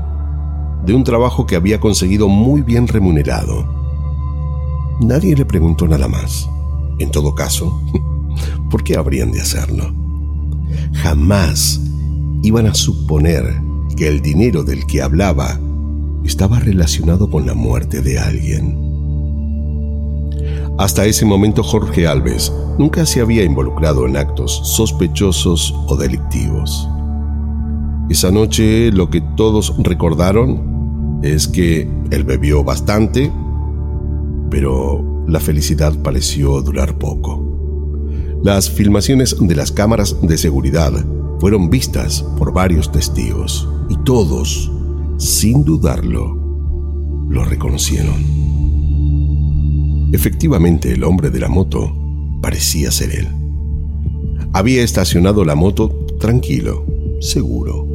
de 0.84 0.94
un 0.94 1.04
trabajo 1.04 1.46
que 1.46 1.56
había 1.56 1.80
conseguido 1.80 2.28
muy 2.28 2.62
bien 2.62 2.88
remunerado 2.88 3.82
Nadie 5.02 5.34
le 5.34 5.44
preguntó 5.44 5.88
nada 5.88 6.06
más. 6.06 6.48
En 6.98 7.10
todo 7.10 7.34
caso, 7.34 7.82
¿por 8.70 8.84
qué 8.84 8.96
habrían 8.96 9.32
de 9.32 9.40
hacerlo? 9.40 9.92
Jamás 10.92 11.80
iban 12.42 12.66
a 12.66 12.74
suponer 12.74 13.44
que 13.96 14.06
el 14.06 14.22
dinero 14.22 14.62
del 14.62 14.86
que 14.86 15.02
hablaba 15.02 15.58
estaba 16.24 16.60
relacionado 16.60 17.28
con 17.28 17.46
la 17.46 17.54
muerte 17.54 18.00
de 18.00 18.18
alguien. 18.18 18.78
Hasta 20.78 21.04
ese 21.04 21.24
momento 21.24 21.64
Jorge 21.64 22.06
Alves 22.06 22.52
nunca 22.78 23.04
se 23.04 23.20
había 23.20 23.42
involucrado 23.42 24.06
en 24.06 24.16
actos 24.16 24.60
sospechosos 24.64 25.74
o 25.88 25.96
delictivos. 25.96 26.88
Esa 28.08 28.30
noche 28.30 28.92
lo 28.92 29.10
que 29.10 29.20
todos 29.36 29.74
recordaron 29.78 30.71
es 31.22 31.48
que 31.48 31.88
él 32.10 32.24
bebió 32.24 32.64
bastante 32.64 33.30
pero 34.52 35.24
la 35.26 35.40
felicidad 35.40 35.94
pareció 36.02 36.60
durar 36.60 36.98
poco. 36.98 37.42
Las 38.44 38.68
filmaciones 38.68 39.34
de 39.40 39.56
las 39.56 39.72
cámaras 39.72 40.14
de 40.20 40.36
seguridad 40.36 40.92
fueron 41.40 41.70
vistas 41.70 42.22
por 42.36 42.52
varios 42.52 42.92
testigos 42.92 43.66
y 43.88 43.96
todos, 44.04 44.70
sin 45.16 45.64
dudarlo, 45.64 46.36
lo 47.30 47.44
reconocieron. 47.46 48.12
Efectivamente, 50.12 50.92
el 50.92 51.02
hombre 51.02 51.30
de 51.30 51.40
la 51.40 51.48
moto 51.48 51.90
parecía 52.42 52.90
ser 52.90 53.14
él. 53.20 53.28
Había 54.52 54.82
estacionado 54.82 55.46
la 55.46 55.54
moto 55.54 55.88
tranquilo, 56.20 56.84
seguro. 57.22 57.88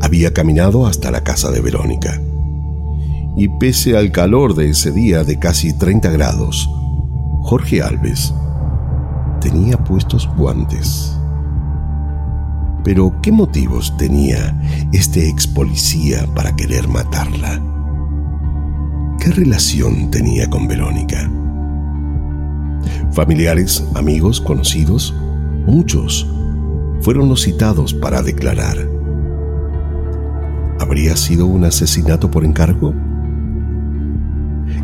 Había 0.00 0.32
caminado 0.32 0.86
hasta 0.86 1.10
la 1.10 1.24
casa 1.24 1.50
de 1.50 1.60
Verónica 1.60 2.22
y 3.36 3.48
pese 3.48 3.96
al 3.96 4.12
calor 4.12 4.54
de 4.54 4.70
ese 4.70 4.92
día 4.92 5.24
de 5.24 5.38
casi 5.38 5.72
30 5.72 6.10
grados, 6.10 6.70
Jorge 7.42 7.82
Alves 7.82 8.32
tenía 9.40 9.76
puestos 9.76 10.28
guantes. 10.36 11.18
Pero 12.84 13.14
¿qué 13.22 13.32
motivos 13.32 13.96
tenía 13.96 14.58
este 14.92 15.28
ex 15.28 15.46
policía 15.46 16.26
para 16.34 16.54
querer 16.54 16.88
matarla? 16.88 17.60
¿Qué 19.18 19.30
relación 19.30 20.10
tenía 20.10 20.48
con 20.48 20.68
Verónica? 20.68 21.30
Familiares, 23.12 23.84
amigos, 23.94 24.40
conocidos, 24.40 25.14
muchos 25.66 26.30
fueron 27.00 27.28
los 27.28 27.42
citados 27.42 27.92
para 27.94 28.22
declarar. 28.22 28.76
¿Habría 30.80 31.16
sido 31.16 31.46
un 31.46 31.64
asesinato 31.64 32.30
por 32.30 32.44
encargo? 32.44 32.94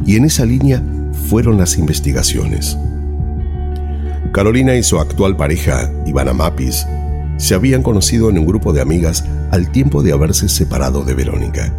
Y 0.06 0.16
en 0.16 0.24
esa 0.24 0.44
línea 0.44 0.82
fueron 1.28 1.58
las 1.58 1.78
investigaciones. 1.78 2.76
Carolina 4.32 4.76
y 4.76 4.82
su 4.82 4.98
actual 4.98 5.36
pareja, 5.36 5.90
Ivana 6.06 6.32
Mapis, 6.32 6.86
se 7.36 7.54
habían 7.54 7.82
conocido 7.82 8.30
en 8.30 8.38
un 8.38 8.46
grupo 8.46 8.72
de 8.72 8.80
amigas 8.80 9.24
al 9.50 9.72
tiempo 9.72 10.02
de 10.02 10.12
haberse 10.12 10.48
separado 10.48 11.02
de 11.04 11.14
Verónica. 11.14 11.72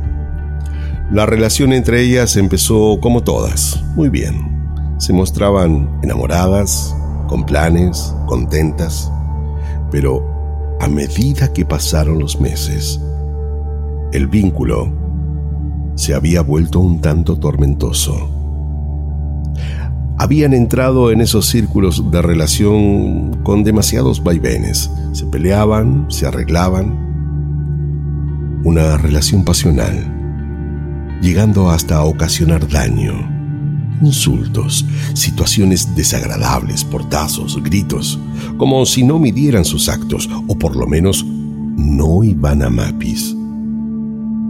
La 1.11 1.25
relación 1.25 1.71
entre 1.73 2.01
ellas 2.01 2.35
empezó 2.37 2.99
como 3.01 3.23
todas, 3.23 3.83
muy 3.95 4.09
bien. 4.09 4.95
Se 4.97 5.13
mostraban 5.13 5.89
enamoradas, 6.03 6.95
con 7.27 7.45
planes, 7.45 8.13
contentas, 8.27 9.11
pero 9.91 10.77
a 10.79 10.87
medida 10.87 11.53
que 11.53 11.63
pasaron 11.63 12.19
los 12.19 12.41
meses, 12.41 12.99
el 14.11 14.27
vínculo 14.27 15.00
se 16.01 16.15
había 16.15 16.41
vuelto 16.41 16.79
un 16.79 16.99
tanto 16.99 17.37
tormentoso. 17.37 18.27
Habían 20.17 20.55
entrado 20.55 21.11
en 21.11 21.21
esos 21.21 21.45
círculos 21.45 22.09
de 22.09 22.23
relación 22.23 23.43
con 23.43 23.63
demasiados 23.63 24.23
vaivenes. 24.23 24.89
Se 25.11 25.27
peleaban, 25.27 26.07
se 26.09 26.25
arreglaban. 26.25 26.97
Una 28.63 28.97
relación 28.97 29.45
pasional, 29.45 31.19
llegando 31.21 31.69
hasta 31.69 32.03
ocasionar 32.03 32.67
daño, 32.67 33.13
insultos, 34.01 34.83
situaciones 35.13 35.95
desagradables, 35.95 36.83
portazos, 36.83 37.61
gritos, 37.61 38.19
como 38.57 38.87
si 38.87 39.03
no 39.03 39.19
midieran 39.19 39.65
sus 39.65 39.87
actos, 39.87 40.27
o 40.47 40.57
por 40.57 40.75
lo 40.75 40.87
menos 40.87 41.23
no 41.23 42.23
iban 42.23 42.63
a 42.63 42.71
mapis 42.71 43.35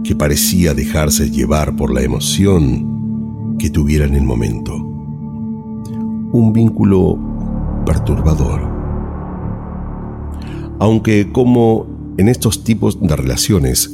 que 0.04 0.16
parecía 0.16 0.74
dejarse 0.74 1.30
llevar 1.30 1.76
por 1.76 1.92
la 1.92 2.02
emoción 2.02 3.56
que 3.58 3.70
tuviera 3.70 4.06
en 4.06 4.14
el 4.14 4.24
momento. 4.24 4.74
Un 4.76 6.52
vínculo 6.52 7.18
perturbador. 7.86 8.62
Aunque 10.78 11.30
como 11.30 12.14
en 12.18 12.28
estos 12.28 12.64
tipos 12.64 13.00
de 13.00 13.14
relaciones 13.16 13.90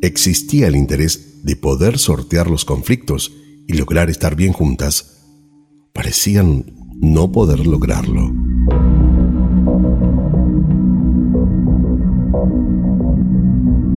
existía 0.00 0.68
el 0.68 0.76
interés 0.76 1.44
de 1.44 1.56
poder 1.56 1.98
sortear 1.98 2.48
los 2.48 2.64
conflictos 2.64 3.32
y 3.66 3.74
lograr 3.74 4.10
estar 4.10 4.34
bien 4.36 4.52
juntas, 4.52 5.26
parecían 5.92 6.64
no 7.00 7.32
poder 7.32 7.66
lograrlo. 7.66 8.41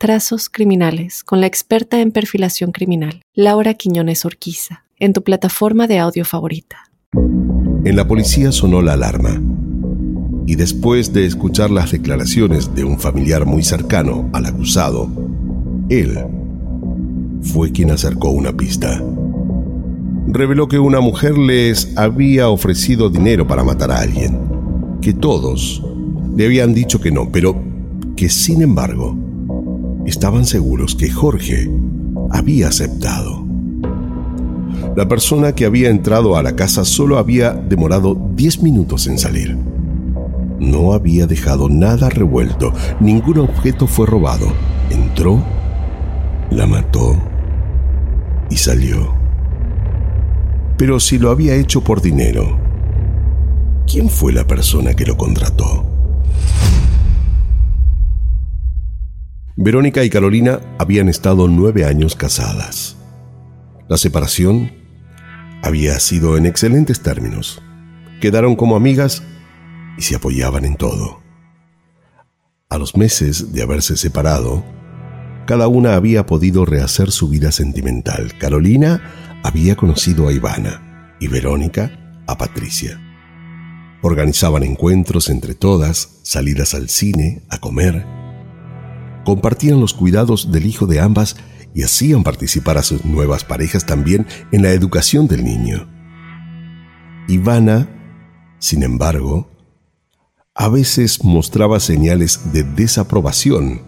Trazos 0.00 0.48
Criminales 0.48 1.24
con 1.24 1.40
la 1.40 1.48
experta 1.48 2.00
en 2.00 2.12
perfilación 2.12 2.70
criminal, 2.70 3.20
Laura 3.34 3.74
Quiñones 3.74 4.24
Orquiza 4.24 4.84
en 5.00 5.12
tu 5.12 5.24
plataforma 5.24 5.88
de 5.88 5.98
audio 5.98 6.24
favorita. 6.24 6.84
En 7.84 7.96
la 7.96 8.06
policía 8.06 8.52
sonó 8.52 8.80
la 8.80 8.92
alarma 8.92 9.42
y 10.46 10.54
después 10.54 11.12
de 11.12 11.26
escuchar 11.26 11.72
las 11.72 11.90
declaraciones 11.90 12.76
de 12.76 12.84
un 12.84 13.00
familiar 13.00 13.44
muy 13.44 13.64
cercano 13.64 14.30
al 14.32 14.46
acusado, 14.46 15.10
él 15.88 16.16
fue 17.42 17.72
quien 17.72 17.90
acercó 17.90 18.30
una 18.30 18.56
pista. 18.56 19.02
reveló 20.28 20.68
que 20.68 20.78
una 20.78 21.00
mujer 21.00 21.36
les 21.36 21.98
había 21.98 22.50
ofrecido 22.50 23.10
dinero 23.10 23.48
para 23.48 23.64
matar 23.64 23.90
a 23.90 23.98
alguien, 23.98 24.38
que 25.02 25.12
todos 25.12 25.82
le 26.36 26.46
habían 26.46 26.72
dicho 26.72 27.00
que 27.00 27.10
no, 27.10 27.32
pero 27.32 27.60
que 28.14 28.28
sin 28.28 28.62
embargo 28.62 29.27
estaban 30.08 30.46
seguros 30.46 30.94
que 30.94 31.10
Jorge 31.10 31.70
había 32.30 32.68
aceptado. 32.68 33.44
La 34.96 35.06
persona 35.06 35.54
que 35.54 35.64
había 35.64 35.90
entrado 35.90 36.36
a 36.36 36.42
la 36.42 36.56
casa 36.56 36.84
solo 36.84 37.18
había 37.18 37.52
demorado 37.52 38.14
10 38.34 38.62
minutos 38.62 39.06
en 39.06 39.18
salir. 39.18 39.56
No 40.58 40.92
había 40.92 41.26
dejado 41.26 41.68
nada 41.68 42.08
revuelto, 42.08 42.72
ningún 43.00 43.38
objeto 43.38 43.86
fue 43.86 44.06
robado. 44.06 44.46
Entró, 44.90 45.42
la 46.50 46.66
mató 46.66 47.16
y 48.50 48.56
salió. 48.56 49.14
Pero 50.76 50.98
si 51.00 51.18
lo 51.18 51.30
había 51.30 51.54
hecho 51.54 51.82
por 51.82 52.00
dinero, 52.00 52.58
¿quién 53.86 54.08
fue 54.08 54.32
la 54.32 54.46
persona 54.46 54.94
que 54.94 55.06
lo 55.06 55.16
contrató? 55.16 55.97
Verónica 59.60 60.04
y 60.04 60.08
Carolina 60.08 60.60
habían 60.78 61.08
estado 61.08 61.48
nueve 61.48 61.84
años 61.84 62.14
casadas. 62.14 62.96
La 63.88 63.96
separación 63.96 64.70
había 65.64 65.98
sido 65.98 66.36
en 66.36 66.46
excelentes 66.46 67.02
términos. 67.02 67.60
Quedaron 68.20 68.54
como 68.54 68.76
amigas 68.76 69.24
y 69.98 70.02
se 70.02 70.14
apoyaban 70.14 70.64
en 70.64 70.76
todo. 70.76 71.20
A 72.68 72.78
los 72.78 72.96
meses 72.96 73.52
de 73.52 73.62
haberse 73.62 73.96
separado, 73.96 74.64
cada 75.44 75.66
una 75.66 75.96
había 75.96 76.24
podido 76.24 76.64
rehacer 76.64 77.10
su 77.10 77.28
vida 77.28 77.50
sentimental. 77.50 78.38
Carolina 78.38 79.40
había 79.42 79.74
conocido 79.74 80.28
a 80.28 80.32
Ivana 80.32 81.16
y 81.18 81.26
Verónica 81.26 82.22
a 82.28 82.38
Patricia. 82.38 83.00
Organizaban 84.02 84.62
encuentros 84.62 85.28
entre 85.28 85.56
todas, 85.56 86.20
salidas 86.22 86.74
al 86.74 86.88
cine, 86.88 87.42
a 87.50 87.58
comer. 87.58 88.17
Compartían 89.28 89.78
los 89.78 89.92
cuidados 89.92 90.52
del 90.52 90.64
hijo 90.64 90.86
de 90.86 91.00
ambas 91.00 91.36
y 91.74 91.82
hacían 91.82 92.22
participar 92.22 92.78
a 92.78 92.82
sus 92.82 93.04
nuevas 93.04 93.44
parejas 93.44 93.84
también 93.84 94.26
en 94.52 94.62
la 94.62 94.70
educación 94.70 95.28
del 95.28 95.44
niño. 95.44 95.86
Ivana, 97.28 97.90
sin 98.58 98.82
embargo, 98.82 99.50
a 100.54 100.70
veces 100.70 101.22
mostraba 101.24 101.78
señales 101.78 102.54
de 102.54 102.62
desaprobación 102.62 103.82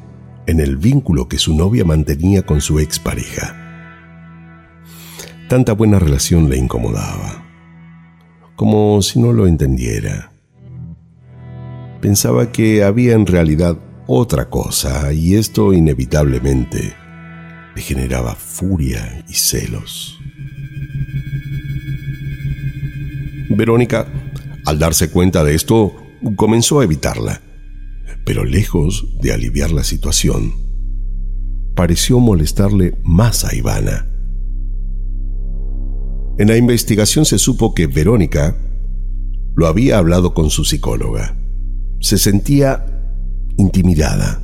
en 0.47 0.61
el 0.61 0.77
vínculo 0.77 1.27
que 1.27 1.39
su 1.39 1.55
novia 1.55 1.87
mantenía 1.87 2.45
con 2.45 2.61
su 2.61 2.79
expareja. 2.79 3.57
Tanta 5.49 5.73
buena 5.73 5.99
relación 5.99 6.51
le 6.51 6.59
incomodaba, 6.59 7.47
como 8.57 9.01
si 9.01 9.19
no 9.19 9.33
lo 9.33 9.47
entendiera. 9.47 10.33
Pensaba 12.03 12.53
que 12.53 12.85
había 12.85 13.15
en 13.15 13.25
realidad 13.25 13.79
otra 14.13 14.51
cosa 14.51 15.13
y 15.13 15.37
esto 15.37 15.73
inevitablemente 15.73 16.95
le 17.77 17.81
generaba 17.81 18.35
furia 18.35 19.25
y 19.29 19.35
celos. 19.35 20.19
Verónica, 23.51 24.09
al 24.67 24.81
darse 24.81 25.11
cuenta 25.11 25.45
de 25.45 25.55
esto, 25.55 25.95
comenzó 26.35 26.81
a 26.81 26.85
evitarla, 26.85 27.41
pero 28.25 28.45
lejos 28.45 29.07
de 29.21 29.33
aliviar 29.33 29.71
la 29.71 29.85
situación, 29.85 30.55
pareció 31.77 32.19
molestarle 32.19 32.99
más 33.05 33.45
a 33.45 33.55
Ivana. 33.55 34.09
En 36.37 36.49
la 36.49 36.57
investigación 36.57 37.25
se 37.25 37.39
supo 37.39 37.75
que 37.75 37.87
Verónica 37.87 38.57
lo 39.55 39.69
había 39.69 39.99
hablado 39.99 40.35
con 40.35 40.51
su 40.51 40.65
psicóloga. 40.65 41.39
Se 42.01 42.19
sentía 42.19 42.90
intimidada. 43.61 44.43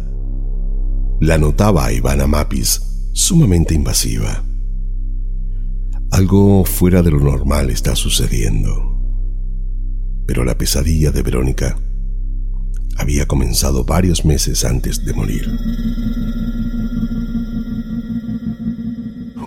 La 1.21 1.39
notaba 1.39 1.87
a 1.87 1.93
Ivana 1.93 2.27
Mapis 2.27 3.11
sumamente 3.13 3.75
invasiva. 3.75 4.45
Algo 6.11 6.65
fuera 6.65 7.03
de 7.03 7.11
lo 7.11 7.21
normal 7.21 7.71
está 7.71 7.97
sucediendo 7.97 8.97
pero 10.27 10.45
la 10.45 10.59
pesadilla 10.59 11.13
de 11.13 11.23
Verónica 11.23 11.77
había 12.99 13.27
comenzado 13.27 13.85
varios 13.85 14.25
meses 14.25 14.65
antes 14.65 15.05
de 15.05 15.15
morir. 15.15 15.49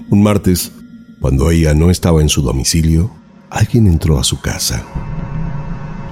Un 0.09 0.23
martes, 0.23 0.71
cuando 1.19 1.51
ella 1.51 1.73
no 1.73 1.89
estaba 1.91 2.21
en 2.21 2.29
su 2.29 2.41
domicilio, 2.41 3.11
alguien 3.49 3.87
entró 3.87 4.17
a 4.19 4.23
su 4.23 4.39
casa. 4.39 4.83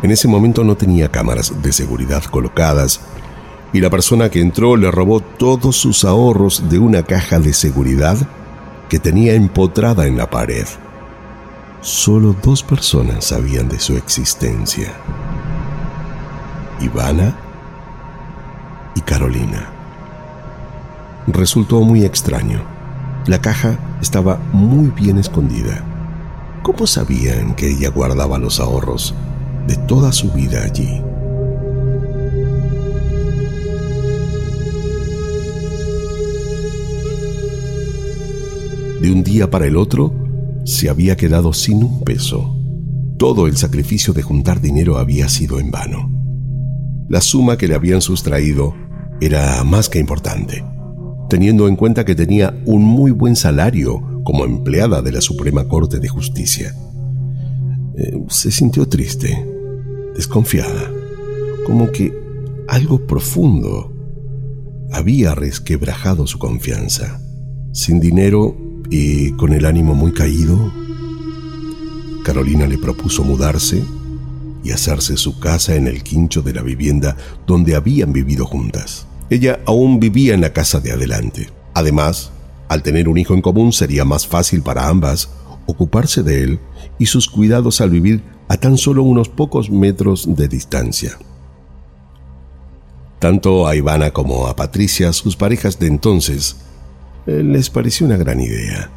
En 0.04 0.12
ese 0.12 0.28
momento 0.28 0.64
no 0.64 0.76
tenía 0.78 1.10
cámaras 1.10 1.54
de 1.62 1.72
seguridad 1.72 2.24
colocadas 2.26 3.00
y 3.74 3.82
la 3.82 3.90
persona 3.90 4.30
que 4.30 4.40
entró 4.40 4.76
le 4.76 4.92
robó 4.92 5.20
todos 5.20 5.76
sus 5.76 6.06
ahorros 6.06 6.70
de 6.70 6.80
una 6.80 7.04
caja 7.04 7.40
de 7.40 7.54
seguridad 7.54 8.18
que 8.90 9.00
tenía 9.00 9.34
empotrada 9.34 10.08
en 10.08 10.18
la 10.18 10.30
pared. 10.30 10.66
Solo 11.82 12.36
dos 12.42 12.64
personas 12.64 13.26
sabían 13.26 13.70
de 13.70 13.80
su 13.80 13.98
existencia. 13.98 14.94
Ivana 16.80 17.36
y 18.96 19.02
Carolina. 19.02 19.70
Resultó 21.28 21.82
muy 21.82 22.06
extraño. 22.06 22.62
La 23.26 23.42
caja 23.42 23.78
estaba 24.02 24.40
muy 24.54 24.90
bien 24.90 25.18
escondida. 25.18 25.84
¿Cómo 26.64 26.88
sabían 26.88 27.56
que 27.56 27.70
ella 27.70 27.90
guardaba 27.90 28.38
los 28.38 28.60
ahorros 28.60 29.14
de 29.68 29.76
toda 29.76 30.12
su 30.14 30.32
vida 30.32 30.64
allí? 30.64 31.02
De 39.02 39.12
un 39.12 39.24
día 39.24 39.50
para 39.52 39.68
el 39.68 39.78
otro, 39.78 40.14
se 40.66 40.90
había 40.90 41.16
quedado 41.16 41.54
sin 41.54 41.84
un 41.84 42.04
peso. 42.04 42.56
Todo 43.18 43.48
el 43.48 43.56
sacrificio 43.56 44.14
de 44.14 44.24
juntar 44.24 44.60
dinero 44.60 44.98
había 44.98 45.30
sido 45.30 45.60
en 45.60 45.70
vano. 45.70 46.12
La 47.08 47.22
suma 47.22 47.58
que 47.58 47.68
le 47.68 47.76
habían 47.76 48.02
sustraído 48.02 48.76
era 49.22 49.64
más 49.64 49.88
que 49.88 50.00
importante, 50.00 50.64
teniendo 51.30 51.68
en 51.68 51.76
cuenta 51.76 52.06
que 52.06 52.16
tenía 52.16 52.60
un 52.66 52.84
muy 52.84 53.12
buen 53.12 53.36
salario 53.36 54.22
como 54.24 54.46
empleada 54.46 55.02
de 55.02 55.12
la 55.12 55.22
Suprema 55.22 55.68
Corte 55.68 56.00
de 56.00 56.08
Justicia. 56.10 56.76
Eh, 57.98 58.20
se 58.30 58.52
sintió 58.52 58.88
triste, 58.88 59.46
desconfiada, 60.16 60.92
como 61.66 61.92
que 61.92 62.14
algo 62.68 63.06
profundo 63.06 63.94
había 64.92 65.34
resquebrajado 65.34 66.28
su 66.28 66.40
confianza. 66.40 67.22
Sin 67.74 68.00
dinero 68.00 68.67
y 68.90 69.32
con 69.34 69.54
el 69.54 69.66
ánimo 69.66 69.94
muy 69.94 70.14
caído, 70.14 70.72
Carolina 72.24 72.68
le 72.68 72.78
propuso 72.78 73.24
mudarse 73.24 73.84
y 74.64 74.72
hacerse 74.72 75.18
su 75.18 75.40
casa 75.40 75.76
en 75.76 75.88
el 75.88 76.04
quincho 76.04 76.42
de 76.42 76.54
la 76.54 76.62
vivienda 76.62 77.16
donde 77.46 77.76
habían 77.76 78.12
vivido 78.12 78.46
juntas. 78.46 79.08
Ella 79.30 79.60
aún 79.66 80.00
vivía 80.00 80.34
en 80.34 80.42
la 80.42 80.54
casa 80.54 80.80
de 80.80 80.92
adelante. 80.92 81.50
Además, 81.74 82.32
al 82.68 82.84
tener 82.84 83.08
un 83.08 83.18
hijo 83.18 83.34
en 83.34 83.42
común 83.42 83.72
sería 83.72 84.04
más 84.04 84.28
fácil 84.28 84.62
para 84.62 84.88
ambas 84.88 85.30
ocuparse 85.68 86.24
de 86.24 86.44
él 86.44 86.60
y 87.00 87.06
sus 87.06 87.30
cuidados 87.30 87.82
al 87.82 87.90
vivir 87.90 88.24
a 88.48 88.58
tan 88.58 88.78
solo 88.78 89.04
unos 89.04 89.30
pocos 89.30 89.70
metros 89.70 90.36
de 90.36 90.48
distancia. 90.48 91.18
Tanto 93.20 93.68
a 93.68 93.76
Ivana 93.76 94.12
como 94.12 94.48
a 94.48 94.56
Patricia, 94.56 95.12
sus 95.12 95.36
parejas 95.36 95.80
de 95.80 95.88
entonces, 95.88 96.58
les 97.28 97.70
pareció 97.70 98.06
una 98.06 98.18
gran 98.18 98.40
idea. 98.40 98.90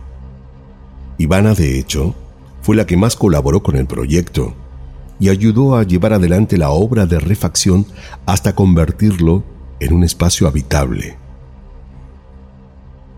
Ivana, 1.19 1.55
de 1.55 1.79
hecho, 1.79 2.15
fue 2.63 2.77
la 2.77 2.87
que 2.87 2.97
más 2.97 3.17
colaboró 3.17 3.63
con 3.63 3.77
el 3.77 3.87
proyecto 3.87 4.55
y 5.19 5.29
ayudó 5.29 5.77
a 5.77 5.83
llevar 5.83 6.15
adelante 6.15 6.57
la 6.57 6.71
obra 6.71 7.07
de 7.07 7.21
refacción 7.21 7.87
hasta 8.25 8.55
convertirlo 8.55 9.45
en 9.81 9.93
un 9.93 10.05
espacio 10.05 10.47
habitable. 10.47 11.17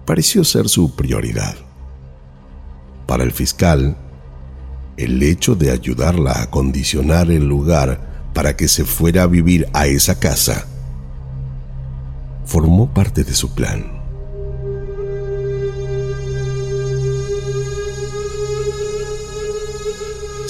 Pareció 0.05 0.43
ser 0.43 0.69
su 0.69 0.97
prioridad. 0.97 1.55
Para 3.07 3.23
el 3.23 3.31
fiscal, 3.31 3.97
el 4.97 5.23
hecho 5.23 5.55
de 5.55 5.71
ayudarla 5.71 6.43
a 6.43 6.51
condicionar 6.51 7.31
el 7.31 7.47
lugar 7.47 8.31
para 8.35 8.57
que 8.57 8.67
se 8.67 8.85
fuera 8.85 9.23
a 9.23 9.27
vivir 9.27 9.69
a 9.73 9.87
esa 9.87 10.19
casa 10.19 10.67
formó 12.45 12.93
parte 12.93 13.25
de 13.25 13.33
su 13.33 13.55
plan. 13.55 14.02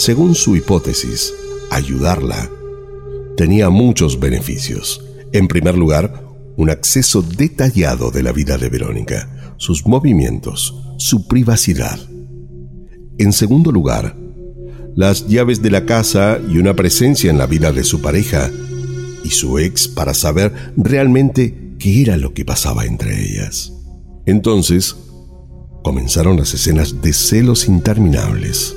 Según 0.04 0.34
su 0.34 0.56
hipótesis, 0.56 1.32
ayudarla 1.70 2.50
tenía 3.36 3.70
muchos 3.70 4.18
beneficios. 4.18 5.00
En 5.32 5.46
primer 5.46 5.78
lugar, 5.78 6.26
un 6.56 6.70
acceso 6.70 7.22
detallado 7.22 8.10
de 8.10 8.24
la 8.24 8.32
vida 8.32 8.58
de 8.58 8.68
Verónica, 8.68 9.54
sus 9.58 9.86
movimientos, 9.86 10.74
su 10.98 11.28
privacidad. 11.28 12.00
En 13.18 13.32
segundo 13.32 13.70
lugar, 13.70 14.16
las 14.96 15.28
llaves 15.28 15.62
de 15.62 15.70
la 15.70 15.86
casa 15.86 16.40
y 16.52 16.58
una 16.58 16.74
presencia 16.74 17.30
en 17.30 17.38
la 17.38 17.46
vida 17.46 17.70
de 17.70 17.84
su 17.84 18.02
pareja 18.02 18.50
y 19.22 19.30
su 19.30 19.60
ex 19.60 19.86
para 19.86 20.14
saber 20.14 20.52
realmente 20.76 21.76
qué 21.78 22.02
era 22.02 22.16
lo 22.16 22.34
que 22.34 22.44
pasaba 22.44 22.86
entre 22.86 23.22
ellas. 23.22 23.72
Entonces, 24.26 24.96
comenzaron 25.84 26.36
las 26.38 26.54
escenas 26.54 27.02
de 27.02 27.12
celos 27.12 27.68
interminables. 27.68 28.74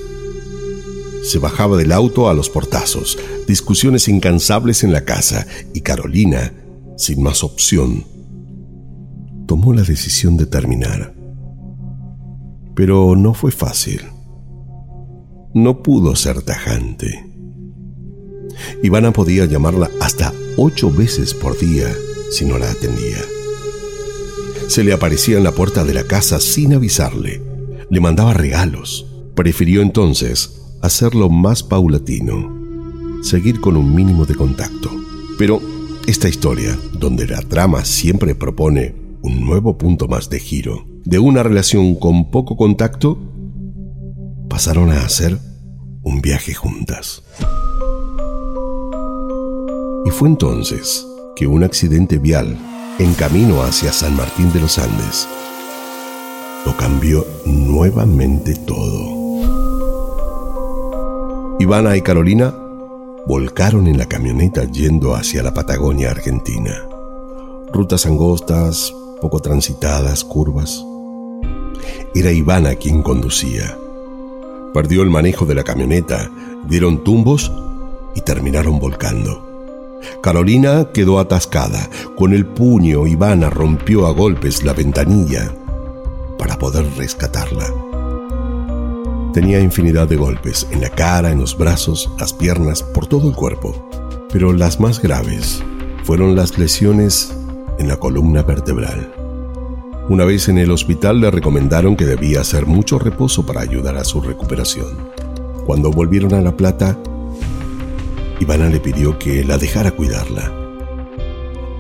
Se 1.30 1.40
bajaba 1.40 1.78
del 1.78 1.92
auto 1.92 2.30
a 2.30 2.34
los 2.34 2.50
portazos, 2.50 3.18
discusiones 3.48 4.08
incansables 4.08 4.84
en 4.84 4.92
la 4.92 5.06
casa 5.06 5.48
y 5.74 5.82
Carolina, 5.82 6.54
sin 6.98 7.24
más 7.24 7.44
opción, 7.44 8.06
tomó 9.48 9.74
la 9.74 9.84
decisión 9.84 10.38
de 10.38 10.46
terminar. 10.46 11.14
Pero 12.76 13.16
no 13.16 13.34
fue 13.34 13.52
fácil 13.52 14.02
no 15.56 15.82
pudo 15.82 16.18
ser 16.18 16.42
tajante. 16.42 17.26
Ivana 18.84 19.14
podía 19.14 19.46
llamarla 19.46 19.90
hasta 20.02 20.34
ocho 20.58 20.92
veces 20.92 21.34
por 21.34 21.58
día 21.58 21.88
si 22.30 22.44
no 22.44 22.60
la 22.60 22.70
atendía. 22.70 23.20
Se 24.68 24.84
le 24.84 24.92
aparecía 24.92 25.38
en 25.38 25.46
la 25.46 25.54
puerta 25.54 25.86
de 25.86 25.94
la 25.94 26.04
casa 26.04 26.42
sin 26.42 26.74
avisarle. 26.74 27.42
Le 27.90 28.02
mandaba 28.02 28.34
regalos. 28.34 29.06
Prefirió 29.34 29.82
entonces 29.82 30.62
hacerlo 30.82 31.30
más 31.30 31.64
paulatino, 31.64 33.22
seguir 33.22 33.60
con 33.60 33.78
un 33.78 33.94
mínimo 33.94 34.26
de 34.26 34.36
contacto. 34.36 34.92
Pero 35.38 35.62
esta 36.08 36.30
historia, 36.30 36.78
donde 37.00 37.28
la 37.28 37.42
trama 37.42 37.84
siempre 37.86 38.36
propone 38.36 38.96
un 39.22 39.42
nuevo 39.42 39.78
punto 39.78 40.08
más 40.08 40.30
de 40.30 40.40
giro, 40.40 40.86
de 41.04 41.20
una 41.20 41.44
relación 41.44 41.96
con 41.96 42.30
poco 42.30 42.56
contacto, 42.56 43.18
pasaron 44.50 44.92
a 44.92 45.04
hacer 45.04 45.40
un 46.04 46.22
viaje 46.22 46.54
juntas. 46.54 47.24
Y 50.06 50.12
fue 50.12 50.30
entonces 50.30 51.06
que 51.36 51.48
un 51.48 51.64
accidente 51.64 52.20
vial 52.20 52.58
en 53.00 53.14
camino 53.16 53.64
hacia 53.64 53.92
San 53.92 54.16
Martín 54.16 54.54
de 54.54 54.62
los 54.62 54.78
Andes 54.78 55.28
lo 56.66 56.76
cambió 56.78 57.26
nuevamente 57.46 58.56
todo. 58.56 59.25
Ivana 61.60 61.96
y 61.96 62.02
Carolina 62.02 62.54
volcaron 63.28 63.88
en 63.88 63.98
la 63.98 64.06
camioneta 64.06 64.66
yendo 64.66 65.16
hacia 65.16 65.44
la 65.44 65.54
Patagonia 65.54 66.12
Argentina. 66.12 66.84
Rutas 67.72 68.06
angostas, 68.06 68.94
poco 69.22 69.40
transitadas, 69.40 70.24
curvas. 70.24 70.84
Era 72.14 72.32
Ivana 72.32 72.76
quien 72.76 73.02
conducía 73.02 73.78
perdió 74.76 75.04
el 75.04 75.10
manejo 75.10 75.46
de 75.46 75.56
la 75.56 75.64
camioneta, 75.64 76.30
dieron 76.68 77.02
tumbos 77.02 77.50
y 78.14 78.20
terminaron 78.20 78.78
volcando. 78.78 79.42
Carolina 80.22 80.90
quedó 80.94 81.18
atascada. 81.18 81.90
Con 82.18 82.34
el 82.34 82.46
puño, 82.46 83.08
Ivana 83.08 83.50
rompió 83.50 84.06
a 84.06 84.12
golpes 84.12 84.66
la 84.66 84.74
ventanilla 84.74 85.50
para 86.38 86.60
poder 86.60 86.86
rescatarla. 86.98 87.68
Tenía 89.36 89.60
infinidad 89.60 90.08
de 90.08 90.16
golpes 90.16 90.66
en 90.72 90.80
la 90.80 90.90
cara, 90.90 91.30
en 91.30 91.42
los 91.42 91.58
brazos, 91.58 92.10
las 92.18 92.32
piernas, 92.32 92.82
por 92.82 93.06
todo 93.06 93.28
el 93.28 93.36
cuerpo. 93.36 93.90
Pero 94.32 94.54
las 94.54 94.80
más 94.80 95.02
graves 95.02 95.62
fueron 96.06 96.38
las 96.38 96.58
lesiones 96.58 97.36
en 97.78 97.90
la 97.90 97.98
columna 97.98 98.44
vertebral. 98.44 99.14
Una 100.08 100.24
vez 100.24 100.48
en 100.48 100.58
el 100.58 100.72
hospital 100.72 101.20
le 101.20 101.32
recomendaron 101.32 101.98
que 101.98 102.06
debía 102.06 102.40
hacer 102.40 102.66
mucho 102.66 102.98
reposo 102.98 103.46
para 103.46 103.60
ayudar 103.60 103.98
a 103.98 104.06
su 104.06 104.22
recuperación. 104.22 105.12
Cuando 105.66 105.92
volvieron 105.92 106.34
a 106.34 106.40
La 106.40 106.56
Plata, 106.56 106.98
Ivana 108.40 108.70
le 108.70 108.80
pidió 108.80 109.20
que 109.20 109.44
la 109.44 109.58
dejara 109.58 109.92
cuidarla. 109.92 110.50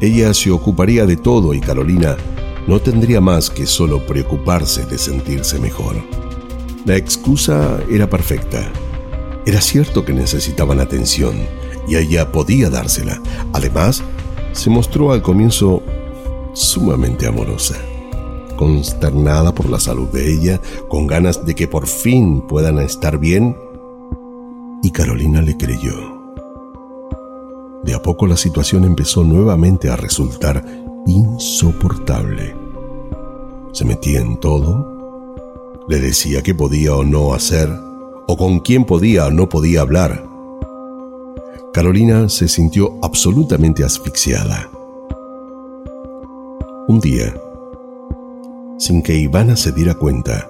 Ella 0.01 0.33
se 0.33 0.51
ocuparía 0.51 1.05
de 1.05 1.15
todo 1.15 1.53
y 1.53 1.61
Carolina 1.61 2.17
no 2.67 2.81
tendría 2.81 3.21
más 3.21 3.49
que 3.49 3.65
solo 3.65 4.05
preocuparse 4.05 4.85
de 4.85 4.97
sentirse 4.97 5.57
mejor. 5.57 6.24
La 6.85 6.95
excusa 6.95 7.79
era 7.89 8.09
perfecta. 8.09 8.71
Era 9.45 9.61
cierto 9.61 10.05
que 10.05 10.13
necesitaban 10.13 10.79
atención 10.79 11.35
y 11.87 11.97
ella 11.97 12.31
podía 12.31 12.69
dársela. 12.69 13.21
Además, 13.53 14.03
se 14.53 14.69
mostró 14.69 15.11
al 15.11 15.21
comienzo 15.21 15.83
sumamente 16.53 17.27
amorosa 17.27 17.75
consternada 18.55 19.53
por 19.53 19.69
la 19.69 19.79
salud 19.79 20.07
de 20.09 20.31
ella, 20.31 20.61
con 20.87 21.07
ganas 21.07 21.45
de 21.45 21.55
que 21.55 21.67
por 21.67 21.87
fin 21.87 22.41
puedan 22.41 22.79
estar 22.79 23.17
bien, 23.17 23.55
y 24.81 24.91
Carolina 24.91 25.41
le 25.41 25.57
creyó. 25.57 25.93
De 27.83 27.93
a 27.93 28.01
poco 28.01 28.25
la 28.27 28.37
situación 28.37 28.83
empezó 28.83 29.23
nuevamente 29.23 29.89
a 29.89 29.95
resultar 29.95 30.65
insoportable. 31.05 32.55
Se 33.73 33.85
metía 33.85 34.21
en 34.21 34.39
todo, 34.39 34.94
le 35.87 35.99
decía 35.99 36.41
qué 36.41 36.55
podía 36.55 36.95
o 36.95 37.03
no 37.03 37.33
hacer, 37.33 37.69
o 38.27 38.37
con 38.37 38.59
quién 38.59 38.85
podía 38.85 39.27
o 39.27 39.31
no 39.31 39.47
podía 39.47 39.81
hablar. 39.81 40.27
Carolina 41.73 42.29
se 42.29 42.47
sintió 42.47 42.97
absolutamente 43.03 43.83
asfixiada. 43.83 44.69
Un 46.87 46.99
día, 46.99 47.33
sin 48.77 49.01
que 49.01 49.15
Ivana 49.15 49.55
se 49.55 49.71
diera 49.71 49.93
cuenta, 49.95 50.49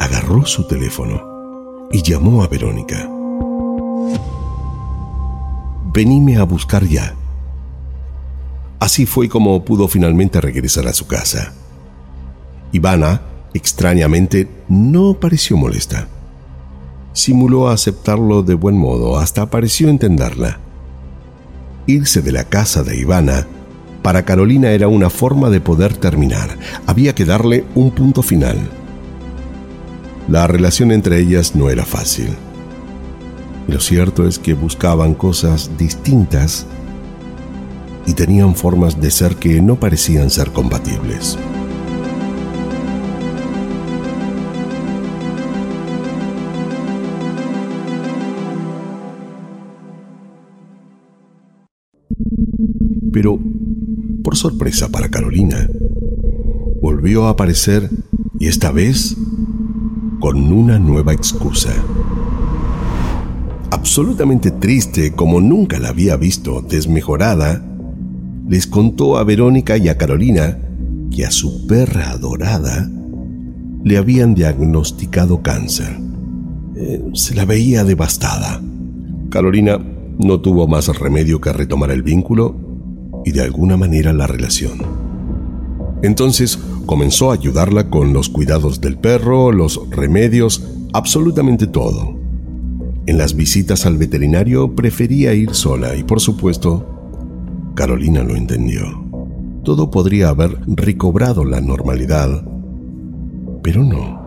agarró 0.00 0.44
su 0.46 0.66
teléfono 0.66 1.88
y 1.90 2.02
llamó 2.02 2.42
a 2.42 2.48
Verónica. 2.48 3.08
Venime 5.92 6.38
a 6.38 6.44
buscar 6.44 6.84
ya. 6.84 7.14
Así 8.80 9.06
fue 9.06 9.28
como 9.28 9.64
pudo 9.64 9.86
finalmente 9.86 10.40
regresar 10.40 10.88
a 10.88 10.92
su 10.92 11.06
casa. 11.06 11.52
Ivana, 12.72 13.20
extrañamente, 13.54 14.48
no 14.68 15.14
pareció 15.14 15.56
molesta. 15.56 16.08
Simuló 17.12 17.68
aceptarlo 17.68 18.42
de 18.42 18.54
buen 18.54 18.76
modo, 18.76 19.18
hasta 19.18 19.50
pareció 19.50 19.88
entenderla. 19.88 20.58
Irse 21.86 22.22
de 22.22 22.32
la 22.32 22.44
casa 22.44 22.82
de 22.82 22.96
Ivana 22.96 23.46
para 24.02 24.24
Carolina 24.24 24.70
era 24.70 24.88
una 24.88 25.10
forma 25.10 25.50
de 25.50 25.60
poder 25.60 25.96
terminar. 25.96 26.58
Había 26.86 27.14
que 27.14 27.24
darle 27.24 27.64
un 27.74 27.90
punto 27.92 28.22
final. 28.22 28.58
La 30.28 30.46
relación 30.46 30.92
entre 30.92 31.18
ellas 31.18 31.54
no 31.54 31.70
era 31.70 31.84
fácil. 31.84 32.28
lo 33.68 33.80
cierto 33.80 34.26
es 34.26 34.38
que 34.38 34.54
buscaban 34.54 35.14
cosas 35.14 35.70
distintas 35.78 36.66
y 38.06 38.14
tenían 38.14 38.56
formas 38.56 39.00
de 39.00 39.10
ser 39.10 39.36
que 39.36 39.62
no 39.62 39.76
parecían 39.76 40.30
ser 40.30 40.50
compatibles. 40.50 41.38
Pero 53.12 53.38
por 54.22 54.36
sorpresa 54.36 54.88
para 54.88 55.10
Carolina, 55.10 55.68
volvió 56.80 57.26
a 57.26 57.30
aparecer 57.30 57.90
y 58.38 58.46
esta 58.46 58.72
vez 58.72 59.16
con 60.20 60.52
una 60.52 60.78
nueva 60.78 61.12
excusa. 61.12 61.72
Absolutamente 63.70 64.50
triste 64.50 65.12
como 65.12 65.40
nunca 65.40 65.78
la 65.78 65.88
había 65.88 66.16
visto 66.16 66.62
desmejorada, 66.62 67.64
les 68.48 68.66
contó 68.66 69.16
a 69.16 69.24
Verónica 69.24 69.76
y 69.76 69.88
a 69.88 69.98
Carolina 69.98 70.58
que 71.10 71.24
a 71.26 71.30
su 71.30 71.66
perra 71.66 72.10
adorada 72.10 72.88
le 73.84 73.96
habían 73.96 74.34
diagnosticado 74.34 75.42
cáncer. 75.42 75.98
Eh, 76.76 77.02
se 77.14 77.34
la 77.34 77.44
veía 77.44 77.84
devastada. 77.84 78.60
Carolina 79.30 79.78
no 80.18 80.40
tuvo 80.40 80.68
más 80.68 80.88
remedio 80.98 81.40
que 81.40 81.52
retomar 81.52 81.90
el 81.90 82.02
vínculo 82.02 82.71
y 83.24 83.32
de 83.32 83.42
alguna 83.42 83.76
manera 83.76 84.12
la 84.12 84.26
relación. 84.26 84.82
Entonces 86.02 86.58
comenzó 86.86 87.30
a 87.30 87.34
ayudarla 87.34 87.88
con 87.88 88.12
los 88.12 88.28
cuidados 88.28 88.80
del 88.80 88.98
perro, 88.98 89.52
los 89.52 89.80
remedios, 89.90 90.64
absolutamente 90.92 91.66
todo. 91.66 92.20
En 93.06 93.18
las 93.18 93.34
visitas 93.34 93.86
al 93.86 93.98
veterinario 93.98 94.74
prefería 94.74 95.34
ir 95.34 95.54
sola 95.54 95.96
y 95.96 96.04
por 96.04 96.20
supuesto, 96.20 96.86
Carolina 97.74 98.22
lo 98.22 98.36
entendió. 98.36 99.02
Todo 99.64 99.90
podría 99.90 100.28
haber 100.28 100.58
recobrado 100.66 101.44
la 101.44 101.60
normalidad, 101.60 102.44
pero 103.62 103.84
no. 103.84 104.20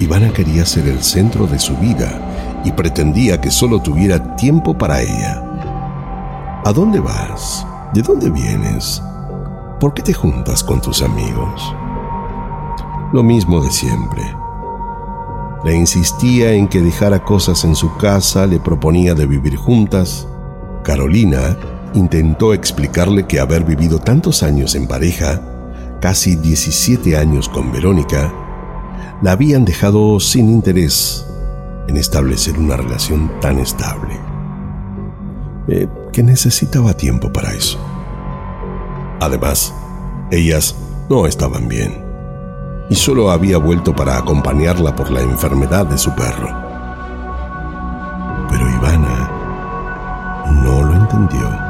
Ivana 0.00 0.32
quería 0.32 0.64
ser 0.64 0.86
el 0.88 1.02
centro 1.02 1.46
de 1.46 1.58
su 1.58 1.76
vida 1.76 2.62
y 2.64 2.72
pretendía 2.72 3.40
que 3.40 3.50
solo 3.50 3.80
tuviera 3.80 4.36
tiempo 4.36 4.76
para 4.76 5.02
ella. 5.02 5.47
¿A 6.64 6.72
dónde 6.72 6.98
vas? 6.98 7.66
¿De 7.94 8.02
dónde 8.02 8.30
vienes? 8.30 9.00
¿Por 9.78 9.94
qué 9.94 10.02
te 10.02 10.12
juntas 10.12 10.64
con 10.64 10.80
tus 10.80 11.02
amigos? 11.02 11.74
Lo 13.12 13.22
mismo 13.22 13.60
de 13.60 13.70
siempre. 13.70 14.22
Le 15.64 15.76
insistía 15.76 16.52
en 16.52 16.66
que 16.66 16.82
dejara 16.82 17.24
cosas 17.24 17.64
en 17.64 17.76
su 17.76 17.96
casa, 17.96 18.46
le 18.46 18.58
proponía 18.58 19.14
de 19.14 19.26
vivir 19.26 19.56
juntas. 19.56 20.26
Carolina 20.82 21.56
intentó 21.94 22.52
explicarle 22.52 23.26
que 23.26 23.38
haber 23.38 23.64
vivido 23.64 24.00
tantos 24.00 24.42
años 24.42 24.74
en 24.74 24.88
pareja, 24.88 25.40
casi 26.00 26.34
17 26.34 27.16
años 27.16 27.48
con 27.48 27.70
Verónica, 27.72 28.32
la 29.22 29.32
habían 29.32 29.64
dejado 29.64 30.18
sin 30.18 30.48
interés 30.48 31.24
en 31.86 31.96
establecer 31.96 32.58
una 32.58 32.76
relación 32.76 33.30
tan 33.40 33.58
estable, 33.58 34.14
eh, 35.68 35.88
que 36.12 36.22
necesitaba 36.22 36.94
tiempo 36.94 37.32
para 37.32 37.54
eso. 37.54 37.78
Además, 39.20 39.74
ellas 40.30 40.76
no 41.08 41.26
estaban 41.26 41.68
bien 41.68 42.04
y 42.90 42.94
solo 42.94 43.30
había 43.30 43.58
vuelto 43.58 43.94
para 43.94 44.16
acompañarla 44.16 44.94
por 44.94 45.10
la 45.10 45.20
enfermedad 45.20 45.86
de 45.86 45.98
su 45.98 46.14
perro. 46.14 46.48
Pero 48.48 48.68
Ivana 48.70 49.30
no 50.62 50.82
lo 50.84 50.94
entendió. 50.94 51.68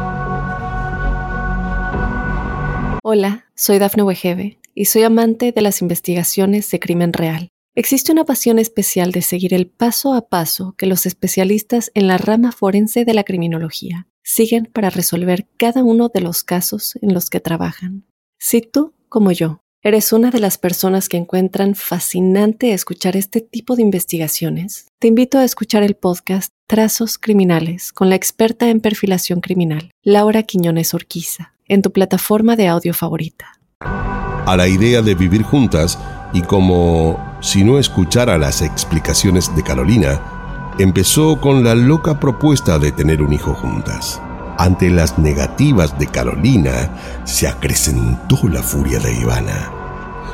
Hola, 3.03 3.47
soy 3.55 3.79
Dafne 3.79 4.03
Wegebe 4.03 4.59
y 4.75 4.85
soy 4.85 5.03
amante 5.03 5.53
de 5.53 5.63
las 5.63 5.83
investigaciones 5.83 6.71
de 6.71 6.79
crimen 6.79 7.13
real. 7.13 7.49
Existe 7.75 8.13
una 8.13 8.25
pasión 8.25 8.59
especial 8.59 9.13
de 9.13 9.23
seguir 9.23 9.55
el 9.55 9.69
paso 9.69 10.15
a 10.15 10.29
paso 10.29 10.75
que 10.77 10.87
los 10.87 11.07
especialistas 11.07 11.91
en 11.95 12.07
la 12.07 12.19
rama 12.19 12.53
forense 12.53 13.05
de 13.05 13.15
la 13.15 13.25
criminología 13.25 14.09
siguen 14.29 14.69
para 14.71 14.91
resolver 14.91 15.49
cada 15.57 15.83
uno 15.83 16.11
de 16.13 16.21
los 16.21 16.45
casos 16.45 16.99
en 17.01 17.15
los 17.15 17.31
que 17.31 17.41
trabajan. 17.41 18.05
Si 18.39 18.61
tú, 18.61 18.93
como 19.09 19.33
yo, 19.33 19.63
eres 19.83 20.13
una 20.13 20.31
de 20.31 20.39
las 20.39 20.59
personas 20.59 21.09
que 21.09 21.17
encuentran 21.17 21.75
fascinante 21.75 22.75
escuchar 22.75 23.17
este 23.17 23.41
tipo 23.41 23.75
de 23.75 23.83
investigaciones, 23.83 24.87
te 24.99 25.09
invito 25.09 25.39
a 25.39 25.45
escuchar 25.45 25.83
el 25.83 25.95
podcast 25.95 26.53
Trazos 26.67 27.17
Criminales 27.17 27.91
con 27.91 28.11
la 28.11 28.17
experta 28.17 28.69
en 28.69 28.81
perfilación 28.81 29.41
criminal, 29.41 29.91
Laura 30.03 30.43
Quiñones 30.43 30.93
Orquiza, 30.93 31.55
en 31.67 31.81
tu 31.81 31.91
plataforma 31.91 32.55
de 32.55 32.69
audio 32.69 32.93
favorita. 32.93 33.59
A 33.81 34.57
la 34.59 34.69
idea 34.69 35.01
de 35.01 35.15
vivir 35.15 35.43
juntas, 35.43 35.99
y 36.35 36.43
como 36.43 37.39
si 37.41 37.65
no 37.65 37.79
escuchara 37.79 38.37
las 38.37 38.61
explicaciones 38.61 39.57
de 39.57 39.63
Carolina, 39.63 40.38
empezó 40.79 41.41
con 41.41 41.65
la 41.65 41.75
loca 41.75 42.21
propuesta 42.21 42.79
de 42.79 42.93
tener 42.93 43.21
un 43.21 43.33
hijo 43.33 43.53
juntas. 43.53 44.21
Ante 44.59 44.91
las 44.91 45.19
negativas 45.19 45.99
de 45.99 46.07
Carolina, 46.07 46.91
se 47.25 47.49
acrecentó 47.49 48.39
la 48.49 48.63
furia 48.63 49.01
de 49.01 49.13
Ivana. 49.13 49.73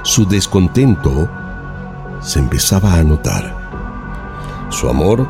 Su 0.03 0.27
descontento 0.27 1.31
se 2.21 2.39
empezaba 2.39 2.95
a 2.95 3.03
notar. 3.03 4.67
Su 4.71 4.89
amor 4.89 5.29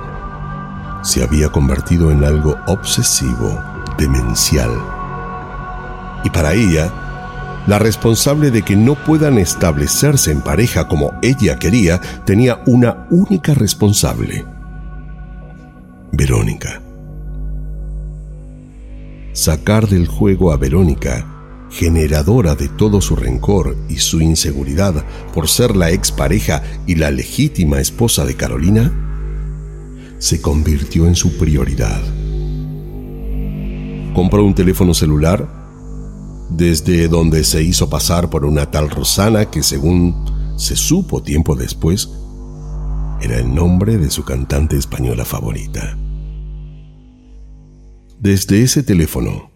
se 1.02 1.22
había 1.22 1.48
convertido 1.48 2.10
en 2.10 2.24
algo 2.24 2.56
obsesivo, 2.66 3.62
demencial. 3.96 4.70
Y 6.24 6.30
para 6.30 6.54
ella, 6.54 6.92
la 7.66 7.78
responsable 7.78 8.50
de 8.50 8.62
que 8.62 8.74
no 8.74 8.94
puedan 8.94 9.38
establecerse 9.38 10.32
en 10.32 10.40
pareja 10.40 10.88
como 10.88 11.12
ella 11.22 11.56
quería 11.56 12.00
tenía 12.24 12.60
una 12.66 13.06
única 13.10 13.54
responsable. 13.54 14.53
Verónica. 16.16 16.80
Sacar 19.32 19.88
del 19.88 20.06
juego 20.06 20.52
a 20.52 20.56
Verónica, 20.56 21.66
generadora 21.70 22.54
de 22.54 22.68
todo 22.68 23.00
su 23.00 23.16
rencor 23.16 23.76
y 23.88 23.96
su 23.96 24.20
inseguridad 24.20 25.04
por 25.32 25.48
ser 25.48 25.74
la 25.74 25.90
expareja 25.90 26.62
y 26.86 26.94
la 26.94 27.10
legítima 27.10 27.80
esposa 27.80 28.24
de 28.24 28.36
Carolina, 28.36 28.92
se 30.18 30.40
convirtió 30.40 31.08
en 31.08 31.16
su 31.16 31.36
prioridad. 31.36 32.00
Compró 34.14 34.44
un 34.44 34.54
teléfono 34.54 34.94
celular 34.94 35.48
desde 36.48 37.08
donde 37.08 37.42
se 37.42 37.62
hizo 37.64 37.90
pasar 37.90 38.30
por 38.30 38.44
una 38.44 38.70
tal 38.70 38.88
Rosana 38.88 39.46
que 39.46 39.64
según 39.64 40.14
se 40.56 40.76
supo 40.76 41.22
tiempo 41.22 41.56
después, 41.56 42.08
era 43.20 43.38
el 43.38 43.54
nombre 43.54 43.96
de 43.96 44.10
su 44.10 44.22
cantante 44.22 44.76
española 44.76 45.24
favorita. 45.24 45.96
Desde 48.24 48.62
ese 48.62 48.82
teléfono, 48.82 49.50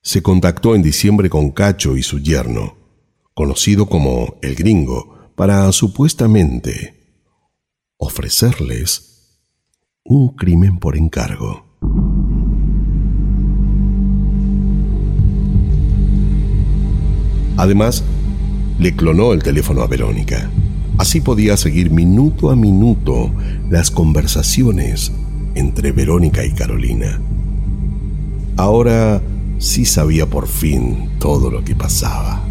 se 0.00 0.22
contactó 0.22 0.76
en 0.76 0.82
diciembre 0.82 1.28
con 1.28 1.50
Cacho 1.50 1.96
y 1.96 2.04
su 2.04 2.20
yerno, 2.20 2.76
conocido 3.34 3.86
como 3.86 4.36
el 4.42 4.54
gringo, 4.54 5.32
para 5.34 5.72
supuestamente 5.72 6.94
ofrecerles 7.96 9.40
un 10.04 10.36
crimen 10.36 10.78
por 10.78 10.96
encargo. 10.96 11.66
Además, 17.56 18.04
le 18.78 18.94
clonó 18.94 19.32
el 19.32 19.42
teléfono 19.42 19.82
a 19.82 19.88
Verónica. 19.88 20.48
Así 20.96 21.20
podía 21.20 21.56
seguir 21.56 21.90
minuto 21.90 22.50
a 22.50 22.54
minuto 22.54 23.32
las 23.68 23.90
conversaciones 23.90 25.10
entre 25.56 25.90
Verónica 25.90 26.44
y 26.44 26.52
Carolina. 26.52 27.20
Ahora 28.56 29.20
sí 29.58 29.84
sabía 29.84 30.26
por 30.26 30.46
fin 30.46 31.10
todo 31.18 31.50
lo 31.50 31.64
que 31.64 31.74
pasaba. 31.74 32.42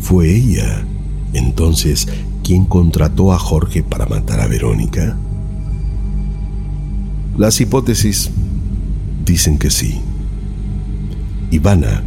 ¿Fue 0.00 0.34
ella 0.34 0.84
entonces 1.32 2.08
quien 2.42 2.64
contrató 2.64 3.32
a 3.32 3.38
Jorge 3.38 3.82
para 3.82 4.06
matar 4.06 4.40
a 4.40 4.48
Verónica? 4.48 5.16
Las 7.36 7.60
hipótesis 7.60 8.30
dicen 9.24 9.58
que 9.58 9.70
sí. 9.70 10.00
Ivana 11.50 12.02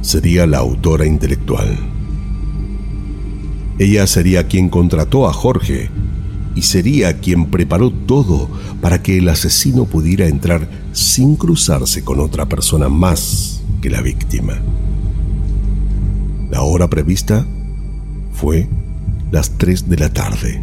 sería 0.00 0.46
la 0.46 0.58
autora 0.58 1.06
intelectual. 1.06 1.76
Ella 3.78 4.06
sería 4.06 4.46
quien 4.46 4.68
contrató 4.68 5.28
a 5.28 5.32
Jorge 5.32 5.90
y 6.56 6.62
sería 6.62 7.20
quien 7.20 7.50
preparó 7.50 7.90
todo 7.92 8.48
para 8.80 9.02
que 9.02 9.18
el 9.18 9.28
asesino 9.28 9.84
pudiera 9.84 10.26
entrar 10.26 10.68
sin 10.92 11.36
cruzarse 11.36 12.02
con 12.02 12.18
otra 12.18 12.48
persona 12.48 12.88
más 12.88 13.60
que 13.82 13.90
la 13.90 14.00
víctima. 14.00 14.54
La 16.50 16.62
hora 16.62 16.88
prevista 16.88 17.46
fue 18.32 18.66
las 19.30 19.58
3 19.58 19.90
de 19.90 19.96
la 19.98 20.12
tarde. 20.12 20.62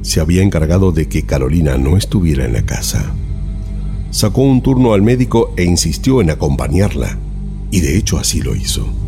Se 0.00 0.20
había 0.20 0.42
encargado 0.42 0.90
de 0.90 1.06
que 1.06 1.24
Carolina 1.24 1.76
no 1.76 1.98
estuviera 1.98 2.46
en 2.46 2.54
la 2.54 2.64
casa. 2.64 3.04
Sacó 4.10 4.42
un 4.42 4.62
turno 4.62 4.94
al 4.94 5.02
médico 5.02 5.52
e 5.56 5.64
insistió 5.64 6.22
en 6.22 6.30
acompañarla 6.30 7.18
y 7.70 7.80
de 7.80 7.98
hecho 7.98 8.16
así 8.16 8.40
lo 8.40 8.56
hizo. 8.56 9.03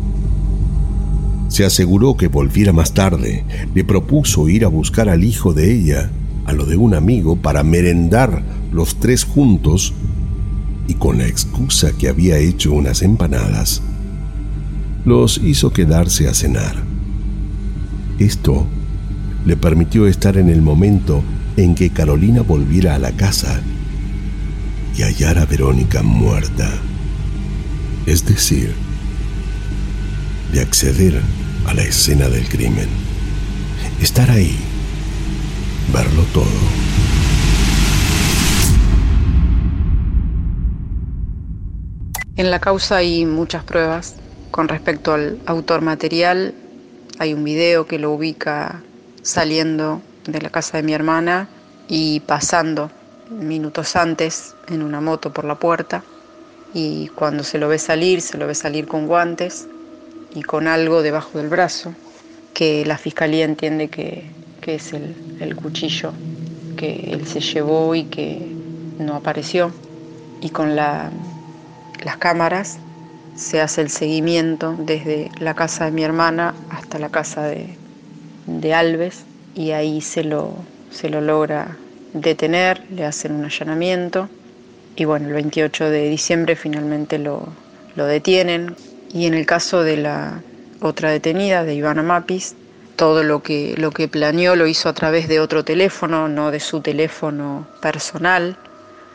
Se 1.47 1.65
aseguró 1.65 2.17
que 2.17 2.27
volviera 2.27 2.73
más 2.73 2.93
tarde, 2.93 3.43
le 3.73 3.83
propuso 3.83 4.49
ir 4.49 4.65
a 4.65 4.67
buscar 4.67 5.09
al 5.09 5.23
hijo 5.23 5.53
de 5.53 5.73
ella, 5.73 6.09
a 6.45 6.53
lo 6.53 6.65
de 6.65 6.77
un 6.77 6.93
amigo, 6.93 7.35
para 7.37 7.63
merendar 7.63 8.43
los 8.71 8.99
tres 8.99 9.23
juntos 9.23 9.93
y 10.87 10.95
con 10.95 11.17
la 11.17 11.27
excusa 11.27 11.91
que 11.97 12.09
había 12.09 12.37
hecho 12.37 12.73
unas 12.73 13.01
empanadas, 13.01 13.81
los 15.05 15.39
hizo 15.43 15.71
quedarse 15.71 16.27
a 16.27 16.33
cenar. 16.33 16.75
Esto 18.19 18.65
le 19.45 19.55
permitió 19.55 20.07
estar 20.07 20.37
en 20.37 20.49
el 20.49 20.61
momento 20.61 21.23
en 21.55 21.75
que 21.75 21.89
Carolina 21.89 22.41
volviera 22.41 22.95
a 22.95 22.99
la 22.99 23.11
casa 23.11 23.61
y 24.97 25.03
hallar 25.03 25.37
a 25.37 25.45
Verónica 25.45 26.03
muerta 26.03 26.69
es 28.07 28.25
decir, 28.25 28.73
de 30.51 30.61
acceder 30.61 31.21
a 31.67 31.73
la 31.73 31.83
escena 31.83 32.29
del 32.29 32.47
crimen, 32.47 32.87
estar 34.01 34.29
ahí, 34.29 34.57
verlo 35.93 36.23
todo. 36.33 36.45
En 42.37 42.51
la 42.51 42.59
causa 42.59 42.97
hay 42.97 43.25
muchas 43.25 43.63
pruebas 43.63 44.15
con 44.51 44.67
respecto 44.67 45.13
al 45.13 45.39
autor 45.45 45.81
material. 45.81 46.53
Hay 47.19 47.33
un 47.33 47.43
video 47.43 47.87
que 47.87 47.97
lo 47.97 48.11
ubica 48.11 48.81
saliendo 49.23 50.01
de 50.27 50.41
la 50.41 50.49
casa 50.49 50.77
de 50.77 50.83
mi 50.83 50.93
hermana 50.93 51.49
y 51.87 52.19
pasando 52.21 52.91
minutos 53.31 53.95
antes 53.95 54.55
en 54.67 54.83
una 54.83 55.01
moto 55.01 55.33
por 55.33 55.45
la 55.45 55.55
puerta 55.55 56.03
y 56.73 57.07
cuando 57.09 57.43
se 57.43 57.57
lo 57.57 57.67
ve 57.67 57.79
salir, 57.79 58.21
se 58.21 58.37
lo 58.37 58.47
ve 58.47 58.55
salir 58.55 58.87
con 58.87 59.07
guantes 59.07 59.67
y 60.33 60.43
con 60.43 60.67
algo 60.67 61.01
debajo 61.01 61.37
del 61.37 61.49
brazo, 61.49 61.93
que 62.53 62.85
la 62.85 62.97
fiscalía 62.97 63.45
entiende 63.45 63.89
que, 63.89 64.25
es 64.65 64.91
el, 64.91 65.55
cuchillo 65.55 66.11
que 66.75 67.11
él 67.13 67.25
se 67.25 67.39
llevó 67.39 67.95
y 67.95 68.03
que 68.03 68.45
no 68.99 69.15
apareció. 69.15 69.71
Y 70.41 70.49
con 70.49 70.75
las 70.75 71.11
cámaras 72.19 72.77
se 73.35 73.61
hace 73.61 73.81
el 73.81 73.89
seguimiento 73.89 74.75
desde 74.77 75.31
la 75.39 75.53
casa 75.53 75.85
de 75.85 75.91
mi 75.91 76.03
hermana 76.03 76.53
hasta 76.69 76.99
la 76.99 77.09
casa 77.09 77.43
de, 77.43 77.77
de 78.47 78.73
Alves 78.73 79.23
y 79.55 79.71
ahí 79.71 80.01
se 80.01 80.23
lo, 80.23 80.53
se 80.91 81.09
lo 81.09 81.21
logra 81.21 81.77
detener, 82.13 82.83
le 82.89 83.05
hacen 83.05 83.33
un 83.33 83.45
allanamiento 83.45 84.29
y 84.95 85.05
bueno, 85.05 85.27
el 85.27 85.33
28 85.33 85.89
de 85.89 86.09
diciembre 86.09 86.55
finalmente 86.55 87.19
lo, 87.19 87.47
lo 87.95 88.05
detienen 88.05 88.75
y 89.13 89.25
en 89.25 89.33
el 89.33 89.45
caso 89.45 89.83
de 89.83 89.97
la 89.97 90.41
otra 90.81 91.11
detenida, 91.11 91.63
de 91.63 91.75
Ivana 91.75 92.03
Mapis, 92.03 92.55
todo 92.95 93.23
lo 93.23 93.41
que, 93.43 93.75
lo 93.77 93.91
que 93.91 94.07
planeó 94.07 94.55
lo 94.55 94.67
hizo 94.67 94.89
a 94.89 94.93
través 94.93 95.27
de 95.27 95.39
otro 95.39 95.63
teléfono, 95.63 96.27
no 96.27 96.51
de 96.51 96.59
su 96.59 96.81
teléfono 96.81 97.67
personal, 97.81 98.57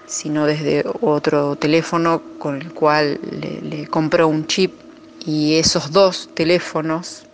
sino 0.07 0.47
desde 0.47 0.85
otro 1.01 1.57
teléfono 1.57 2.23
con 2.39 2.61
el 2.61 2.73
cual 2.73 3.19
le, 3.31 3.61
le 3.61 3.87
compró 3.87 4.29
un 4.29 4.47
chip 4.47 4.73
y 5.25 5.55
esos 5.55 5.93
dos 5.93 6.31
teléfonos 6.35 7.25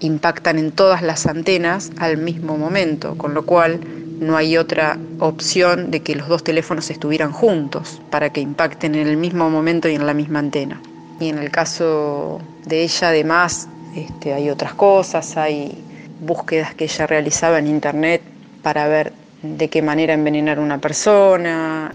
impactan 0.00 0.58
en 0.58 0.72
todas 0.72 1.02
las 1.02 1.26
antenas 1.26 1.90
al 1.98 2.16
mismo 2.16 2.56
momento, 2.56 3.16
con 3.16 3.34
lo 3.34 3.44
cual 3.44 3.80
no 4.20 4.36
hay 4.36 4.56
otra 4.56 4.98
opción 5.18 5.90
de 5.90 6.00
que 6.00 6.16
los 6.16 6.28
dos 6.28 6.44
teléfonos 6.44 6.90
estuvieran 6.90 7.32
juntos 7.32 8.00
para 8.10 8.30
que 8.30 8.40
impacten 8.40 8.94
en 8.94 9.06
el 9.06 9.16
mismo 9.16 9.50
momento 9.50 9.88
y 9.88 9.94
en 9.94 10.06
la 10.06 10.14
misma 10.14 10.40
antena. 10.40 10.80
Y 11.20 11.28
en 11.30 11.38
el 11.38 11.50
caso 11.50 12.40
de 12.66 12.82
ella, 12.82 13.08
además, 13.08 13.68
este, 13.94 14.34
hay 14.34 14.50
otras 14.50 14.74
cosas, 14.74 15.36
hay 15.36 15.84
búsquedas 16.20 16.74
que 16.74 16.84
ella 16.84 17.06
realizaba 17.06 17.58
en 17.58 17.66
internet 17.66 18.22
para 18.62 18.86
ver 18.88 19.12
de 19.42 19.68
qué 19.68 19.82
manera 19.82 20.14
envenenar 20.14 20.58
a 20.58 20.60
una 20.60 20.78
persona, 20.78 21.94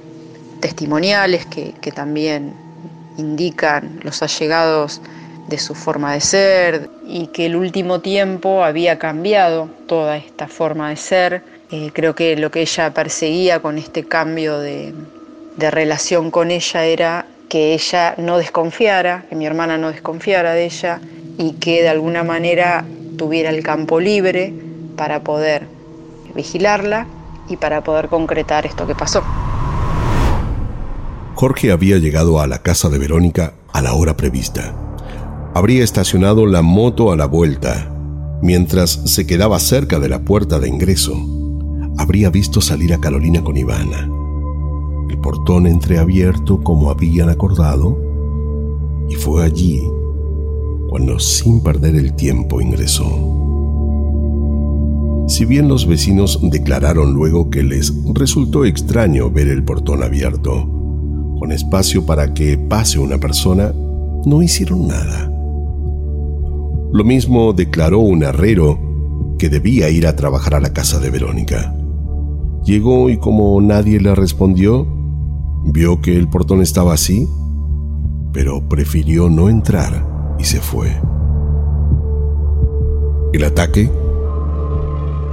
testimoniales 0.59 1.45
que, 1.45 1.73
que 1.81 1.91
también 1.91 2.53
indican 3.17 3.99
los 4.03 4.23
allegados 4.23 5.01
de 5.47 5.57
su 5.57 5.75
forma 5.75 6.13
de 6.13 6.21
ser 6.21 6.89
y 7.05 7.27
que 7.27 7.45
el 7.45 7.55
último 7.55 7.99
tiempo 7.99 8.63
había 8.63 8.97
cambiado 8.97 9.69
toda 9.87 10.17
esta 10.17 10.47
forma 10.47 10.89
de 10.89 10.95
ser. 10.95 11.43
Eh, 11.71 11.91
creo 11.93 12.15
que 12.15 12.37
lo 12.37 12.49
que 12.51 12.61
ella 12.61 12.93
perseguía 12.93 13.59
con 13.59 13.77
este 13.77 14.03
cambio 14.05 14.59
de, 14.59 14.93
de 15.57 15.71
relación 15.71 16.31
con 16.31 16.51
ella 16.51 16.85
era 16.85 17.25
que 17.53 17.75
ella 17.75 18.15
no 18.17 18.39
desconfiara, 18.39 19.27
que 19.29 19.35
mi 19.35 19.45
hermana 19.45 19.77
no 19.77 19.91
desconfiara 19.91 20.53
de 20.53 20.65
ella 20.65 20.99
y 21.37 21.51
que 21.51 21.83
de 21.83 21.89
alguna 21.89 22.23
manera 22.23 22.83
tuviera 23.15 23.51
el 23.51 23.61
campo 23.61 23.99
libre 23.99 24.51
para 24.97 25.23
poder 25.23 25.67
vigilarla 26.33 27.05
y 27.47 27.57
para 27.57 27.83
poder 27.83 28.07
concretar 28.07 28.65
esto 28.65 28.87
que 28.87 28.95
pasó. 28.95 29.21
Jorge 31.35 31.71
había 31.71 31.99
llegado 31.99 32.41
a 32.41 32.47
la 32.47 32.63
casa 32.63 32.89
de 32.89 32.97
Verónica 32.97 33.53
a 33.71 33.83
la 33.83 33.93
hora 33.93 34.17
prevista. 34.17 34.73
Habría 35.53 35.83
estacionado 35.83 36.47
la 36.47 36.63
moto 36.63 37.11
a 37.11 37.15
la 37.15 37.27
vuelta. 37.27 37.87
Mientras 38.41 38.89
se 38.89 39.27
quedaba 39.27 39.59
cerca 39.59 39.99
de 39.99 40.09
la 40.09 40.21
puerta 40.21 40.57
de 40.57 40.69
ingreso, 40.69 41.13
habría 41.99 42.31
visto 42.31 42.61
salir 42.61 42.95
a 42.95 42.99
Carolina 42.99 43.43
con 43.43 43.57
Ivana. 43.57 44.22
El 45.13 45.19
portón 45.19 45.67
entreabierto 45.67 46.63
como 46.63 46.89
habían 46.89 47.29
acordado, 47.29 47.95
y 49.07 49.13
fue 49.13 49.45
allí 49.45 49.83
cuando 50.89 51.19
sin 51.19 51.61
perder 51.61 51.95
el 51.95 52.15
tiempo 52.15 52.59
ingresó. 52.59 53.05
Si 55.27 55.45
bien 55.45 55.67
los 55.67 55.85
vecinos 55.85 56.39
declararon 56.41 57.13
luego 57.13 57.51
que 57.51 57.61
les 57.61 57.93
resultó 58.11 58.65
extraño 58.65 59.29
ver 59.29 59.49
el 59.49 59.63
portón 59.63 60.01
abierto, 60.01 60.67
con 61.37 61.51
espacio 61.51 62.07
para 62.07 62.33
que 62.33 62.57
pase 62.57 62.97
una 62.97 63.19
persona, 63.19 63.71
no 64.25 64.41
hicieron 64.41 64.87
nada. 64.87 65.31
Lo 66.91 67.03
mismo 67.03 67.53
declaró 67.53 67.99
un 67.99 68.23
herrero 68.23 68.79
que 69.37 69.49
debía 69.49 69.91
ir 69.91 70.07
a 70.07 70.15
trabajar 70.15 70.55
a 70.55 70.59
la 70.59 70.73
casa 70.73 70.99
de 70.99 71.11
Verónica. 71.11 71.75
Llegó 72.65 73.11
y 73.11 73.17
como 73.17 73.61
nadie 73.61 73.99
le 73.99 74.15
respondió, 74.15 75.02
vio 75.65 76.01
que 76.01 76.17
el 76.17 76.27
portón 76.27 76.61
estaba 76.61 76.93
así, 76.93 77.27
pero 78.31 78.67
prefirió 78.67 79.29
no 79.29 79.49
entrar 79.49 80.35
y 80.39 80.43
se 80.43 80.59
fue. 80.59 80.99
El 83.33 83.43
ataque 83.43 83.91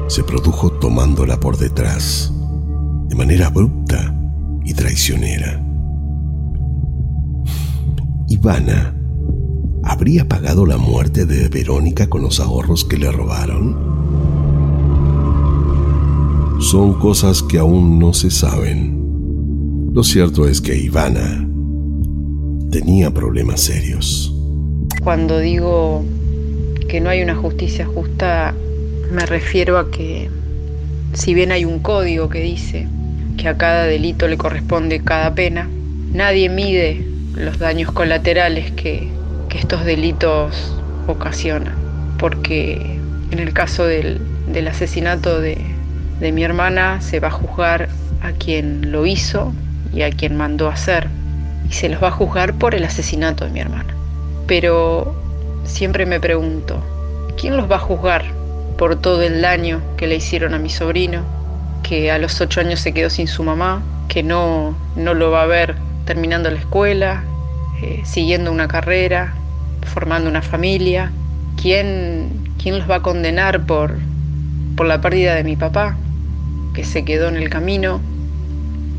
se 0.07 0.25
produjo 0.25 0.71
tomándola 0.73 1.39
por 1.39 1.57
detrás, 1.57 2.33
de 3.09 3.15
manera 3.15 3.47
abrupta 3.47 4.15
y 4.65 4.75
traicionera. 4.75 5.65
Ivana 8.29 8.95
habría 9.83 10.29
pagado 10.29 10.67
la 10.67 10.79
muerte 10.79 11.27
de 11.27 11.49
Verónica 11.49 12.09
con 12.09 12.23
los 12.23 12.41
ahorros 12.41 12.85
que 12.85 12.97
le 12.97 13.11
robaron. 13.11 13.77
Son 16.61 16.95
cosas 16.95 17.43
que 17.43 17.59
aún 17.59 17.99
no 17.99 18.13
se 18.13 18.31
saben. 18.31 19.00
Lo 19.93 20.05
cierto 20.05 20.47
es 20.47 20.61
que 20.61 20.77
Ivana 20.77 21.45
tenía 22.71 23.11
problemas 23.11 23.61
serios. 23.61 24.33
Cuando 25.03 25.41
digo 25.41 26.05
que 26.89 27.01
no 27.01 27.11
hay 27.11 27.23
una 27.23 27.35
justicia 27.35 27.87
justa, 27.87 28.55
me 29.11 29.27
refiero 29.27 29.79
a 29.79 29.91
que 29.91 30.31
si 31.13 31.35
bien 31.35 31.51
hay 31.51 31.65
un 31.65 31.81
código 31.81 32.29
que 32.29 32.41
dice 32.41 32.87
que 33.37 33.49
a 33.49 33.57
cada 33.57 33.83
delito 33.83 34.29
le 34.29 34.39
corresponde 34.39 35.01
cada 35.01 35.35
pena, 35.35 35.69
nadie 36.13 36.49
mide 36.49 37.05
los 37.35 37.59
daños 37.59 37.91
colaterales 37.91 38.71
que, 38.73 39.09
estos 39.59 39.85
delitos 39.85 40.73
ocasionan. 41.09 41.75
Porque 42.17 43.01
en 43.33 43.41
el 43.41 43.53
caso 43.53 43.85
del, 43.87 44.21
asesinato 44.69 45.41
de, 45.41 45.59
de 46.21 46.31
mi 46.31 46.45
hermana 46.45 47.01
se 47.01 47.19
va 47.19 47.27
a 47.27 47.33
juzgar 47.33 47.89
a 48.23 48.31
quien 48.31 48.93
lo 48.93 49.05
hizo 49.05 49.53
y 49.93 50.03
a 50.03 50.11
quien 50.11 50.37
mandó 50.37 50.69
hacer. 50.69 51.09
Y 51.69 51.73
se 51.73 51.89
los 51.89 52.03
va 52.03 52.09
a 52.09 52.13
juzgar 52.13 52.55
por 52.55 52.75
el 52.75 52.85
asesinato 52.85 53.45
de 53.45 53.51
mi 53.51 53.61
hermana 53.61 53.95
pero 54.51 55.15
siempre 55.63 56.07
me 56.07 56.19
pregunto, 56.19 56.83
¿quién 57.41 57.57
los 57.57 57.71
va 57.71 57.77
a 57.77 57.79
juzgar 57.79 58.25
por 58.77 59.01
todo 59.01 59.23
el 59.23 59.43
daño 59.43 59.81
que 59.97 60.09
le 60.09 60.17
hicieron 60.17 60.55
a 60.55 60.59
mi 60.59 60.69
sobrino, 60.69 61.23
que 61.85 62.11
a 62.11 62.19
los 62.19 62.41
ocho 62.41 62.61
años 62.61 62.81
se 62.81 62.93
quedó 62.93 63.11
sin 63.11 63.29
su 63.29 63.45
mamá, 63.45 63.81
que 64.09 64.25
no, 64.25 64.77
no 64.97 65.15
lo 65.15 65.31
va 65.31 65.43
a 65.43 65.47
ver 65.47 65.77
terminando 66.05 66.51
la 66.51 66.59
escuela, 66.59 67.23
eh, 67.81 68.01
siguiendo 68.03 68.51
una 68.51 68.67
carrera, 68.67 69.35
formando 69.87 70.29
una 70.29 70.43
familia? 70.43 71.13
¿Quién, 71.57 72.53
quién 72.61 72.77
los 72.77 72.91
va 72.91 72.97
a 72.97 73.03
condenar 73.03 73.67
por, 73.67 73.95
por 74.77 74.87
la 74.87 75.01
pérdida 75.01 75.37
de 75.37 75.45
mi 75.45 75.55
papá, 75.55 75.97
que 76.75 76.83
se 76.83 77.05
quedó 77.05 77.29
en 77.29 77.37
el 77.37 77.51
camino? 77.51 78.01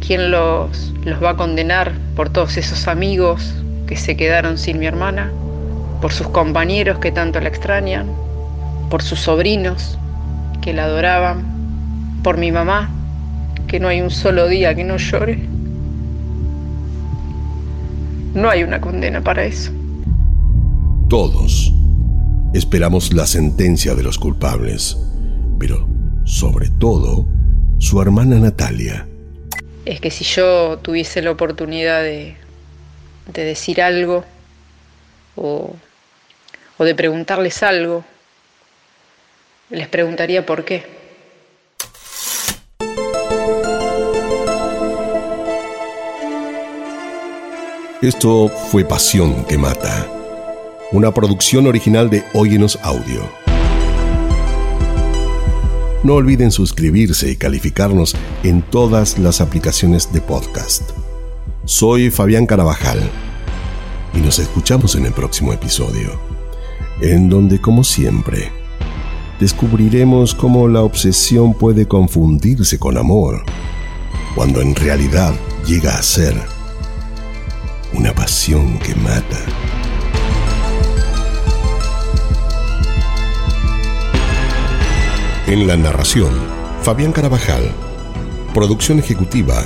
¿Quién 0.05 0.31
los, 0.31 0.93
los 1.05 1.23
va 1.23 1.31
a 1.31 1.37
condenar 1.37 1.93
por 2.15 2.29
todos 2.29 2.57
esos 2.57 2.87
amigos 2.87 3.55
que 3.87 3.95
se 3.95 4.17
quedaron 4.17 4.57
sin 4.57 4.79
mi 4.79 4.85
hermana? 4.87 5.31
por 6.01 6.11
sus 6.11 6.27
compañeros 6.29 6.97
que 6.97 7.11
tanto 7.11 7.39
la 7.39 7.47
extrañan, 7.47 8.07
por 8.89 9.03
sus 9.03 9.19
sobrinos 9.19 9.97
que 10.61 10.73
la 10.73 10.85
adoraban, 10.85 11.43
por 12.23 12.37
mi 12.37 12.51
mamá, 12.51 12.89
que 13.67 13.79
no 13.79 13.87
hay 13.87 14.01
un 14.01 14.09
solo 14.09 14.47
día 14.47 14.75
que 14.75 14.83
no 14.83 14.97
llore. 14.97 15.47
No 18.33 18.49
hay 18.49 18.63
una 18.63 18.81
condena 18.81 19.21
para 19.21 19.45
eso. 19.45 19.71
Todos 21.09 21.73
esperamos 22.53 23.13
la 23.13 23.27
sentencia 23.27 23.95
de 23.95 24.03
los 24.03 24.17
culpables, 24.17 24.97
pero 25.59 25.87
sobre 26.23 26.69
todo 26.69 27.27
su 27.79 28.01
hermana 28.01 28.39
Natalia. 28.39 29.07
Es 29.85 29.99
que 29.99 30.11
si 30.11 30.23
yo 30.23 30.77
tuviese 30.79 31.21
la 31.21 31.31
oportunidad 31.31 32.01
de, 32.01 32.35
de 33.27 33.43
decir 33.43 33.81
algo 33.81 34.23
o 35.35 35.75
o 36.81 36.83
de 36.83 36.95
preguntarles 36.95 37.61
algo, 37.61 38.03
les 39.69 39.87
preguntaría 39.87 40.43
por 40.43 40.65
qué. 40.65 40.83
Esto 48.01 48.49
fue 48.49 48.83
Pasión 48.83 49.45
que 49.45 49.59
Mata, 49.59 50.07
una 50.91 51.13
producción 51.13 51.67
original 51.67 52.09
de 52.09 52.23
Óyenos 52.33 52.79
Audio. 52.81 53.40
No 56.03 56.15
olviden 56.15 56.51
suscribirse 56.51 57.29
y 57.29 57.35
calificarnos 57.35 58.15
en 58.43 58.63
todas 58.63 59.19
las 59.19 59.39
aplicaciones 59.39 60.11
de 60.11 60.19
podcast. 60.19 60.81
Soy 61.65 62.09
Fabián 62.09 62.47
Carabajal 62.47 62.99
y 64.15 64.17
nos 64.17 64.39
escuchamos 64.39 64.95
en 64.95 65.05
el 65.05 65.13
próximo 65.13 65.53
episodio 65.53 66.19
en 67.01 67.29
donde, 67.29 67.61
como 67.61 67.83
siempre, 67.83 68.51
descubriremos 69.39 70.33
cómo 70.33 70.67
la 70.67 70.81
obsesión 70.81 71.53
puede 71.53 71.87
confundirse 71.87 72.79
con 72.79 72.97
amor, 72.97 73.43
cuando 74.35 74.61
en 74.61 74.75
realidad 74.75 75.33
llega 75.65 75.97
a 75.97 76.03
ser 76.03 76.35
una 77.93 78.13
pasión 78.13 78.79
que 78.79 78.95
mata. 78.95 79.37
En 85.51 85.67
la 85.67 85.75
narración, 85.75 86.29
Fabián 86.81 87.11
Carabajal. 87.11 87.73
Producción 88.53 88.99
ejecutiva, 88.99 89.61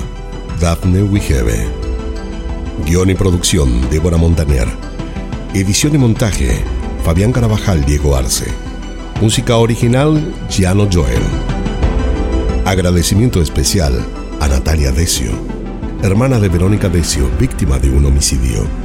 Daphne 0.60 1.04
Wigebe. 1.04 1.68
Guión 2.88 3.12
y 3.12 3.14
producción, 3.14 3.88
Débora 3.92 4.18
Montaner. 4.18 4.68
Edición 5.54 5.94
y 5.94 6.00
montaje, 6.00 6.64
Fabián 7.04 7.32
Carabajal, 7.32 7.86
Diego 7.86 8.16
Arce. 8.16 8.48
Música 9.22 9.58
original, 9.58 10.34
Giano 10.50 10.90
Joel. 10.92 11.22
Agradecimiento 12.66 13.40
especial 13.40 14.04
a 14.40 14.48
Natalia 14.48 14.92
Decio, 14.92 15.34
hermana 16.02 16.40
de 16.40 16.50
Verónica 16.50 16.90
Decio, 16.90 17.30
víctima 17.40 17.78
de 17.78 17.92
un 17.92 18.08
homicidio. 18.08 18.85